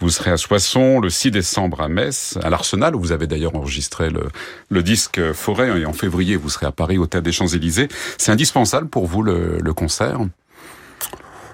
vous 0.00 0.10
serez 0.10 0.30
à 0.30 0.36
Soissons, 0.36 1.00
le 1.00 1.10
6 1.10 1.30
décembre 1.30 1.80
à 1.80 1.88
Metz, 1.88 2.38
à 2.42 2.50
l'Arsenal 2.50 2.94
où 2.94 3.00
vous 3.00 3.12
avez 3.12 3.26
d'ailleurs 3.26 3.54
enregistré 3.54 4.10
le, 4.10 4.28
le 4.68 4.82
disque 4.82 5.32
Forêt, 5.32 5.80
et 5.80 5.86
en 5.86 5.92
février 5.92 6.36
vous 6.36 6.48
serez 6.48 6.66
à 6.66 6.72
Paris 6.72 6.98
au 6.98 7.06
Théâtre 7.06 7.24
des 7.24 7.32
Champs-Élysées. 7.32 7.88
C'est 8.16 8.32
indispensable 8.32 8.88
pour 8.88 9.06
vous 9.06 9.22
le, 9.22 9.58
le 9.60 9.74
concert? 9.74 10.20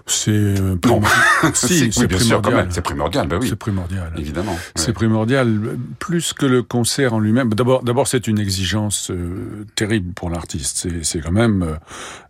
C'est 0.06 0.32
euh, 0.32 0.76
si, 1.54 1.90
c'est 1.90 2.06
bien 2.06 2.18
sûr 2.18 2.42
quand 2.42 2.50
même. 2.50 2.70
C'est 2.70 2.82
primordial, 2.82 3.26
bah 3.26 3.38
oui. 3.40 3.48
C'est 3.48 3.56
primordial, 3.56 4.12
évidemment. 4.18 4.56
C'est 4.76 4.92
primordial 4.92 5.78
plus 5.98 6.34
que 6.34 6.44
le 6.44 6.62
concert 6.62 7.14
en 7.14 7.20
lui-même. 7.20 7.52
D'abord, 7.54 7.82
d'abord, 7.82 8.06
c'est 8.06 8.26
une 8.26 8.38
exigence 8.38 9.10
euh, 9.10 9.64
terrible 9.76 10.12
pour 10.12 10.28
l'artiste. 10.28 10.88
C'est 11.02 11.20
quand 11.20 11.32
même 11.32 11.62
euh, 11.62 11.74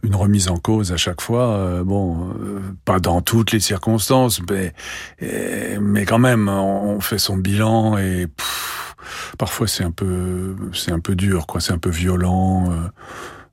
une 0.05 0.15
remise 0.15 0.49
en 0.49 0.57
cause 0.57 0.93
à 0.93 0.97
chaque 0.97 1.21
fois. 1.21 1.83
bon, 1.85 2.33
pas 2.85 3.01
dans 3.01 3.21
toutes 3.21 3.51
les 3.51 3.61
circonstances, 3.61 4.41
mais 4.49 4.73
mais 5.81 6.05
quand 6.05 6.19
même, 6.19 6.49
on, 6.49 7.01
fait 7.01 7.19
son 7.19 7.37
bilan 7.37 7.99
et 7.99 8.29
parfois 9.37 9.67
c'est 9.67 9.85
un 9.85 9.91
peu, 9.91 10.55
c'est 10.73 10.93
un 10.93 11.01
peu 11.01 11.17
dur, 11.17 11.47
quoi. 11.47 11.61
C'est 11.61 11.73
un 11.73 11.79
peu 11.79 11.91
violent. 11.91 12.71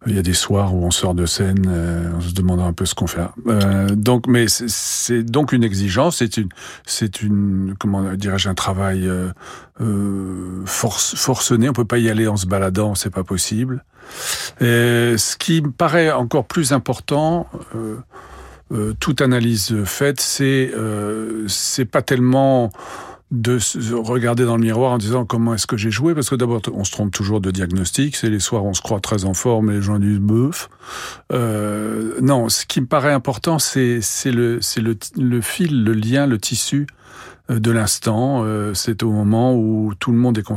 Euh, 0.04 0.10
il 0.10 0.16
y 0.16 0.20
a 0.20 0.22
des 0.22 0.34
soirs 0.34 0.74
où 0.74 0.84
on 0.84 0.92
sort 0.92 1.14
de 1.14 1.26
scène 1.26 1.66
euh, 1.68 2.16
en 2.16 2.22
se 2.22 2.34
demandant 2.34 2.66
un 2.66 2.74
peu 2.74 2.86
ce 2.86 2.96
qu'on 2.96 3.08
fait. 3.08 3.22
Euh, 3.48 3.90
donc, 3.96 4.28
mais 4.28 4.46
c'est 4.48 5.24
donc 5.24 5.52
une 5.54 5.64
exigence, 5.64 6.18
c'est 6.18 6.38
une, 6.38 6.50
c'est 6.86 7.22
une, 7.22 7.76
comment 7.80 8.14
dirais-je, 8.14 8.50
un 8.50 8.56
travail 8.56 9.08
euh, 9.08 9.30
euh, 9.82 10.62
force, 10.66 11.16
forcené. 11.16 11.70
On 11.70 11.74
peut 11.74 11.86
pas 11.86 12.00
y 12.00 12.10
aller 12.10 12.28
en 12.28 12.38
se 12.38 12.46
baladant, 12.46 12.96
c'est 12.96 13.10
pas 13.10 13.24
possible. 13.24 13.84
Ce 14.60 15.38
qui 15.38 15.62
me 15.62 15.72
paraît 15.72 16.12
encore 16.12 16.46
plus 16.46 16.74
important. 16.74 17.48
Euh, 17.76 18.94
toute 19.00 19.22
analyse 19.22 19.84
faite, 19.84 20.22
c'est 20.22 20.72
c'est 21.48 21.86
pas 21.86 22.02
tellement 22.02 22.72
de 23.32 23.60
se 23.60 23.94
regarder 23.94 24.44
dans 24.44 24.58
le 24.58 24.64
miroir 24.64 24.92
en 24.92 24.98
disant 24.98 25.26
comment 25.26 25.54
est-ce 25.54 25.66
que 25.66 25.78
j'ai 25.78 25.90
joué 25.90 26.14
parce 26.14 26.30
que 26.30 26.36
d'abord 26.36 26.62
on 26.74 26.84
se 26.84 26.92
trompe 26.92 27.12
toujours 27.12 27.40
de 27.40 27.50
diagnostic 27.50 28.18
c'est 28.18 28.30
les 28.30 28.42
soirs 28.42 28.66
on 28.66 28.74
se 28.74 28.82
croit 28.82 29.00
très 29.00 29.24
en 29.24 29.34
forme 29.34 29.72
et 29.72 29.76
les 29.76 29.82
gens 29.82 30.00
disent 30.00 30.20
boeuf 30.20 30.70
euh, 31.32 32.20
non 32.22 32.50
ce 32.50 32.66
qui 32.66 32.82
me 32.82 32.88
paraît 32.88 33.14
important 33.14 33.58
c'est 33.58 34.02
c'est 34.02 34.32
le 34.32 34.60
c'est 34.62 34.82
le, 34.82 34.98
le 35.18 35.40
fil 35.40 35.86
le 35.86 35.94
lien 35.94 36.28
le 36.28 36.38
tissu 36.40 36.88
de 37.60 37.72
l'instant. 37.72 38.44
Euh, 38.44 38.74
c'est 38.74 39.04
au 39.04 39.12
moment 39.12 39.56
où 39.56 39.94
tout 40.00 40.12
le 40.12 40.18
monde 40.18 40.38
est 40.38 40.50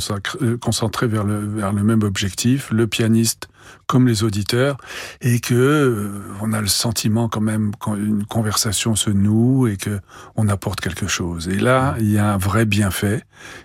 euh, 0.42 0.56
concentré 0.58 1.06
vers 1.06 1.24
le, 1.24 1.38
vers 1.38 1.72
le 1.72 1.82
même 1.82 2.02
objectif, 2.02 2.70
le 2.70 2.86
pianiste 2.86 3.48
comme 3.86 4.06
les 4.06 4.24
auditeurs, 4.24 4.76
et 5.22 5.40
que 5.40 6.10
on 6.42 6.52
a 6.52 6.60
le 6.60 6.66
sentiment 6.66 7.30
quand 7.30 7.40
même 7.40 7.72
qu'une 7.76 8.24
conversation 8.26 8.94
se 8.94 9.08
noue 9.08 9.68
et 9.68 9.78
que 9.78 10.00
on 10.36 10.48
apporte 10.48 10.82
quelque 10.82 11.06
chose. 11.06 11.48
Et 11.48 11.58
là, 11.58 11.96
il 11.98 12.10
y 12.10 12.18
a 12.18 12.34
un 12.34 12.36
vrai 12.36 12.66
bienfait, 12.66 13.22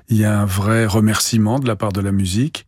il 0.07 0.15
y 0.15 0.23
a 0.23 0.39
un 0.39 0.45
vrai 0.45 0.85
remerciement 0.85 1.59
de 1.59 1.67
la 1.67 1.75
part 1.75 1.91
de 1.91 1.99
la 1.99 2.13
musique, 2.13 2.65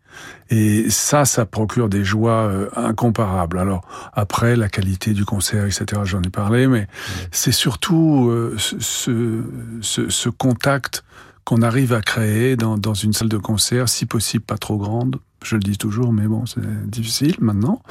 et 0.50 0.90
ça, 0.90 1.26
ça 1.26 1.46
procure 1.46 1.90
des 1.90 2.04
joies 2.04 2.32
euh, 2.32 2.70
incomparables. 2.76 3.58
Alors 3.58 3.82
après, 4.14 4.56
la 4.56 4.70
qualité 4.70 5.14
du 5.14 5.26
concert, 5.26 5.66
etc., 5.66 6.02
j'en 6.04 6.22
ai 6.22 6.30
parlé, 6.30 6.68
mais 6.68 6.88
c'est 7.32 7.52
surtout 7.52 8.30
euh, 8.30 8.56
ce, 8.58 9.44
ce, 9.82 10.10
ce, 10.10 10.30
contact 10.30 11.04
qu'on 11.44 11.62
arrive 11.62 11.94
à 11.94 12.02
créer 12.02 12.56
dans, 12.56 12.78
dans 12.78 12.94
une 12.94 13.14
salle 13.14 13.30
de 13.30 13.38
concert, 13.38 13.90
si 13.90 14.06
possible 14.06 14.44
pas 14.44 14.58
trop 14.58 14.78
grande, 14.78 15.20
je 15.44 15.56
le 15.56 15.62
dis 15.62 15.78
toujours, 15.78 16.14
mais 16.14 16.28
bon, 16.28 16.46
c'est 16.46 16.90
difficile 16.90 17.36
maintenant. 17.40 17.82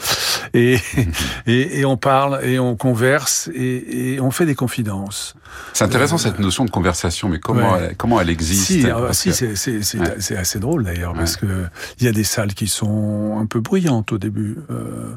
Et, 0.54 0.78
et, 1.46 1.80
et, 1.80 1.84
on 1.84 1.96
parle 1.96 2.44
et 2.44 2.58
on 2.58 2.76
converse 2.76 3.48
et, 3.54 4.14
et 4.14 4.20
on 4.20 4.30
fait 4.30 4.46
des 4.46 4.54
confidences. 4.54 5.34
C'est 5.72 5.84
intéressant 5.84 6.16
euh, 6.16 6.18
cette 6.18 6.38
notion 6.38 6.64
de 6.64 6.70
conversation, 6.70 7.28
mais 7.28 7.38
comment, 7.38 7.72
ouais. 7.72 7.88
elle, 7.90 7.96
comment 7.96 8.20
elle 8.20 8.30
existe 8.30 8.66
Si, 8.66 8.86
ah, 8.86 9.12
si 9.12 9.32
c'est 9.32 9.98
ouais. 9.98 10.36
assez 10.36 10.58
drôle 10.58 10.84
d'ailleurs, 10.84 11.14
parce 11.14 11.36
que 11.36 11.66
il 11.98 12.06
y 12.06 12.08
a 12.08 12.12
des 12.12 12.24
salles 12.24 12.54
qui 12.54 12.68
sont 12.68 13.38
un 13.40 13.46
peu 13.46 13.60
bruyantes 13.60 14.12
au 14.12 14.18
début. 14.18 14.58
Euh, 14.70 15.14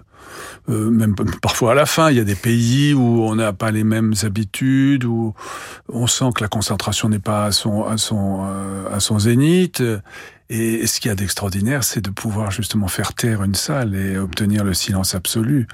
euh, 0.70 0.90
même 0.90 1.16
parfois 1.42 1.72
à 1.72 1.76
la 1.76 1.86
fin, 1.86 2.10
il 2.10 2.18
y 2.18 2.20
a 2.20 2.24
des 2.24 2.36
pays 2.36 2.94
où 2.94 3.24
on 3.24 3.36
n'a 3.36 3.52
pas 3.52 3.72
les 3.72 3.84
mêmes 3.84 4.14
habitudes, 4.24 5.04
où 5.04 5.34
on 5.90 6.08
sent 6.08 6.30
que 6.36 6.42
la 6.42 6.48
concentration 6.48 7.10
n'est 7.10 7.20
pas 7.20 7.46
à 7.46 7.52
son, 7.52 7.84
à 7.84 7.98
son, 7.98 8.46
euh, 8.46 8.96
à 8.96 9.00
son 9.00 9.20
zénith. 9.20 9.84
Et 10.50 10.86
ce 10.88 11.00
qu'il 11.00 11.10
y 11.10 11.12
a 11.12 11.16
d'extraordinaire, 11.16 11.84
c'est 11.84 12.02
de 12.02 12.10
pouvoir 12.10 12.52
justement 12.52 12.88
faire 12.88 13.14
taire 13.14 13.44
une 13.44 13.56
salle 13.56 13.96
et 13.96 14.18
obtenir 14.18 14.64
le 14.64 14.74
silence 14.74 15.16
absolu. 15.16 15.68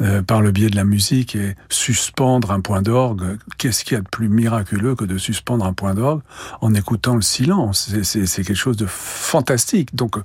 Euh, 0.00 0.22
par 0.22 0.42
le 0.42 0.50
biais 0.50 0.70
de 0.70 0.74
la 0.74 0.82
musique 0.82 1.36
et 1.36 1.54
suspendre 1.68 2.50
un 2.50 2.60
point 2.60 2.82
d'orgue. 2.82 3.38
Qu'est-ce 3.58 3.84
qu'il 3.84 3.94
y 3.94 3.96
a 3.96 4.00
de 4.00 4.08
plus 4.08 4.28
miraculeux 4.28 4.96
que 4.96 5.04
de 5.04 5.18
suspendre 5.18 5.64
un 5.64 5.72
point 5.72 5.94
d'orgue 5.94 6.20
en 6.60 6.74
écoutant 6.74 7.14
le 7.14 7.22
silence? 7.22 7.94
C'est 8.02 8.26
quelque 8.42 8.56
chose 8.56 8.76
de 8.76 8.86
fantastique. 8.86 9.94
Donc 9.94 10.16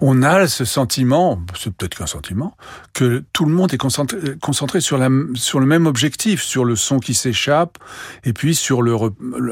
on 0.00 0.24
a 0.24 0.48
ce 0.48 0.64
sentiment, 0.64 1.40
c'est 1.56 1.72
peut-être 1.72 1.96
qu'un 1.96 2.06
sentiment, 2.06 2.56
que 2.92 3.22
tout 3.32 3.44
le 3.44 3.52
monde 3.52 3.72
est 3.72 3.78
concentré, 3.78 4.18
concentré 4.42 4.80
sur, 4.80 4.98
la, 4.98 5.08
sur 5.34 5.60
le 5.60 5.66
même 5.66 5.86
objectif, 5.86 6.42
sur 6.42 6.64
le 6.64 6.74
son 6.74 6.98
qui 6.98 7.14
s'échappe, 7.14 7.78
et 8.24 8.32
puis 8.32 8.56
sur 8.56 8.82
le, 8.82 8.96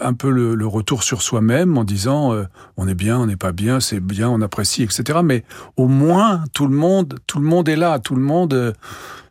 un 0.03 0.15
peu 0.15 0.31
le, 0.31 0.57
le 0.57 0.67
retour 0.67 1.05
sur 1.05 1.23
soi-même 1.23 1.79
en 1.79 1.85
disant 1.85 2.35
euh, 2.35 2.47
on 2.77 2.89
est 2.89 2.97
bien, 2.97 3.17
on 3.17 3.27
n'est 3.27 3.37
pas 3.37 3.53
bien, 3.53 3.79
c'est 3.79 4.01
bien, 4.01 4.29
on 4.29 4.41
apprécie, 4.41 4.83
etc. 4.83 5.21
Mais 5.23 5.45
au 5.77 5.87
moins 5.87 6.43
tout 6.53 6.67
le 6.67 6.75
monde, 6.75 7.21
tout 7.29 7.39
le 7.39 7.47
monde 7.47 7.69
est 7.69 7.77
là, 7.77 8.01
tout 8.01 8.17
le 8.17 8.23
monde 8.23 8.55
euh, 8.55 8.73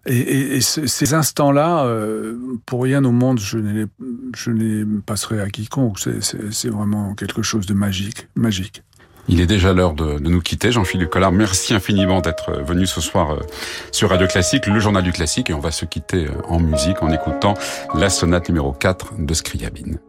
et, 0.07 0.17
et, 0.17 0.55
et 0.55 0.61
ces 0.61 1.13
instants-là, 1.13 1.85
euh, 1.85 2.35
pour 2.65 2.83
rien 2.83 3.03
au 3.05 3.11
monde, 3.11 3.39
je 3.39 3.57
ne 3.57 3.71
les, 3.71 3.85
je 4.35 4.51
les 4.51 4.83
passerai 5.05 5.39
à 5.41 5.49
quiconque. 5.49 5.99
C'est 5.99 6.69
vraiment 6.69 7.13
quelque 7.13 7.41
chose 7.41 7.65
de 7.65 7.73
magique, 7.73 8.27
magique. 8.35 8.83
Il 9.27 9.39
est 9.39 9.45
déjà 9.45 9.73
l'heure 9.73 9.93
de, 9.93 10.17
de, 10.17 10.29
nous 10.29 10.41
quitter. 10.41 10.71
Jean-Philippe 10.71 11.09
Collard, 11.09 11.31
merci 11.31 11.75
infiniment 11.75 12.21
d'être 12.21 12.63
venu 12.63 12.87
ce 12.87 12.99
soir 12.99 13.31
euh, 13.31 13.39
sur 13.91 14.09
Radio 14.09 14.27
Classique, 14.27 14.65
le 14.65 14.79
journal 14.79 15.03
du 15.03 15.11
classique, 15.11 15.51
et 15.51 15.53
on 15.53 15.59
va 15.59 15.71
se 15.71 15.85
quitter 15.85 16.25
euh, 16.25 16.31
en 16.47 16.59
musique 16.59 17.03
en 17.03 17.11
écoutant 17.11 17.53
la 17.93 18.09
sonate 18.09 18.49
numéro 18.49 18.71
4 18.71 19.13
de 19.19 19.33
Scriabine. 19.35 19.99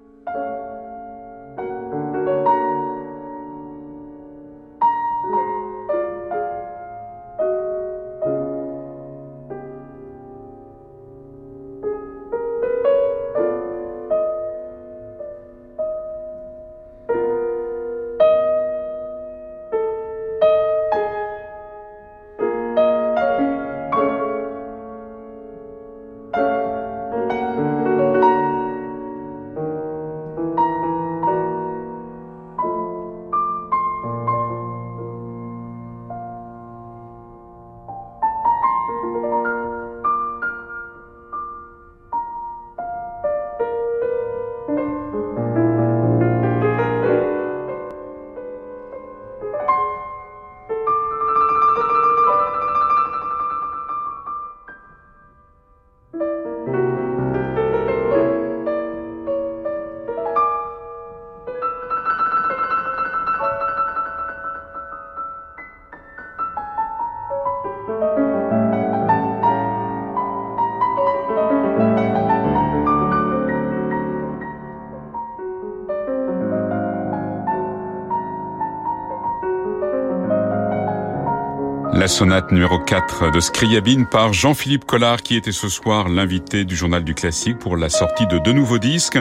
La 82.03 82.09
sonate 82.09 82.51
numéro 82.51 82.81
4 82.81 83.31
de 83.31 83.39
Scriabine 83.39 84.07
par 84.07 84.33
Jean-Philippe 84.33 84.87
Collard 84.87 85.23
qui 85.23 85.37
était 85.37 85.53
ce 85.53 85.69
soir 85.69 86.09
l'invité 86.09 86.65
du 86.65 86.75
journal 86.75 87.05
du 87.05 87.15
classique 87.15 87.61
pour 87.61 87.77
la 87.77 87.89
sortie 87.89 88.27
de 88.27 88.39
deux 88.39 88.51
nouveaux 88.53 88.81
disques. 88.81 89.21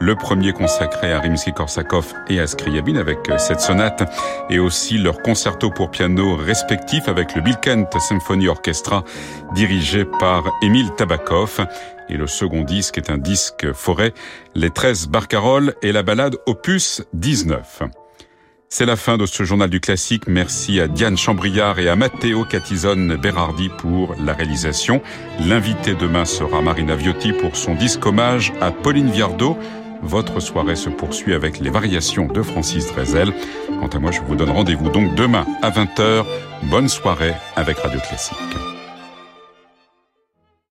Le 0.00 0.16
premier 0.16 0.54
consacré 0.54 1.12
à 1.12 1.20
Rimsky-Korsakov 1.20 2.14
et 2.30 2.40
à 2.40 2.46
Scriabine 2.46 2.96
avec 2.96 3.18
cette 3.36 3.60
sonate 3.60 4.10
et 4.48 4.58
aussi 4.58 4.96
leur 4.96 5.20
concerto 5.20 5.68
pour 5.68 5.90
piano 5.90 6.34
respectif 6.34 7.06
avec 7.06 7.34
le 7.34 7.42
Bilkent 7.42 8.00
Symphony 8.00 8.48
Orchestra 8.48 9.04
dirigé 9.54 10.06
par 10.06 10.44
Émile 10.62 10.90
Tabakov. 10.96 11.66
Et 12.08 12.16
le 12.16 12.26
second 12.26 12.62
disque 12.62 12.96
est 12.96 13.10
un 13.10 13.18
disque 13.18 13.74
forêt, 13.74 14.14
les 14.54 14.70
13 14.70 15.08
barcaroles 15.08 15.74
et 15.82 15.92
la 15.92 16.02
balade 16.02 16.38
opus 16.46 17.02
19. 17.12 17.82
C'est 18.74 18.86
la 18.86 18.96
fin 18.96 19.18
de 19.18 19.26
ce 19.26 19.44
journal 19.44 19.68
du 19.68 19.80
classique. 19.80 20.22
Merci 20.26 20.80
à 20.80 20.88
Diane 20.88 21.18
Chambriard 21.18 21.78
et 21.78 21.90
à 21.90 21.94
Matteo 21.94 22.46
Catizone 22.46 23.16
Berardi 23.16 23.68
pour 23.68 24.14
la 24.18 24.32
réalisation. 24.32 25.02
L'invité 25.40 25.92
demain 25.94 26.24
sera 26.24 26.62
Marina 26.62 26.96
Viotti 26.96 27.34
pour 27.34 27.54
son 27.54 27.74
disque 27.74 28.06
hommage 28.06 28.54
à 28.62 28.70
Pauline 28.70 29.10
Viardot. 29.10 29.58
Votre 30.00 30.40
soirée 30.40 30.74
se 30.74 30.88
poursuit 30.88 31.34
avec 31.34 31.60
les 31.60 31.68
variations 31.68 32.28
de 32.28 32.40
Francis 32.40 32.86
Drezel. 32.86 33.34
Quant 33.78 33.88
à 33.88 33.98
moi, 33.98 34.10
je 34.10 34.22
vous 34.22 34.36
donne 34.36 34.48
rendez-vous 34.48 34.88
donc 34.88 35.14
demain 35.16 35.44
à 35.60 35.68
20h. 35.68 36.24
Bonne 36.70 36.88
soirée 36.88 37.34
avec 37.56 37.76
Radio 37.76 38.00
Classique. 38.00 38.38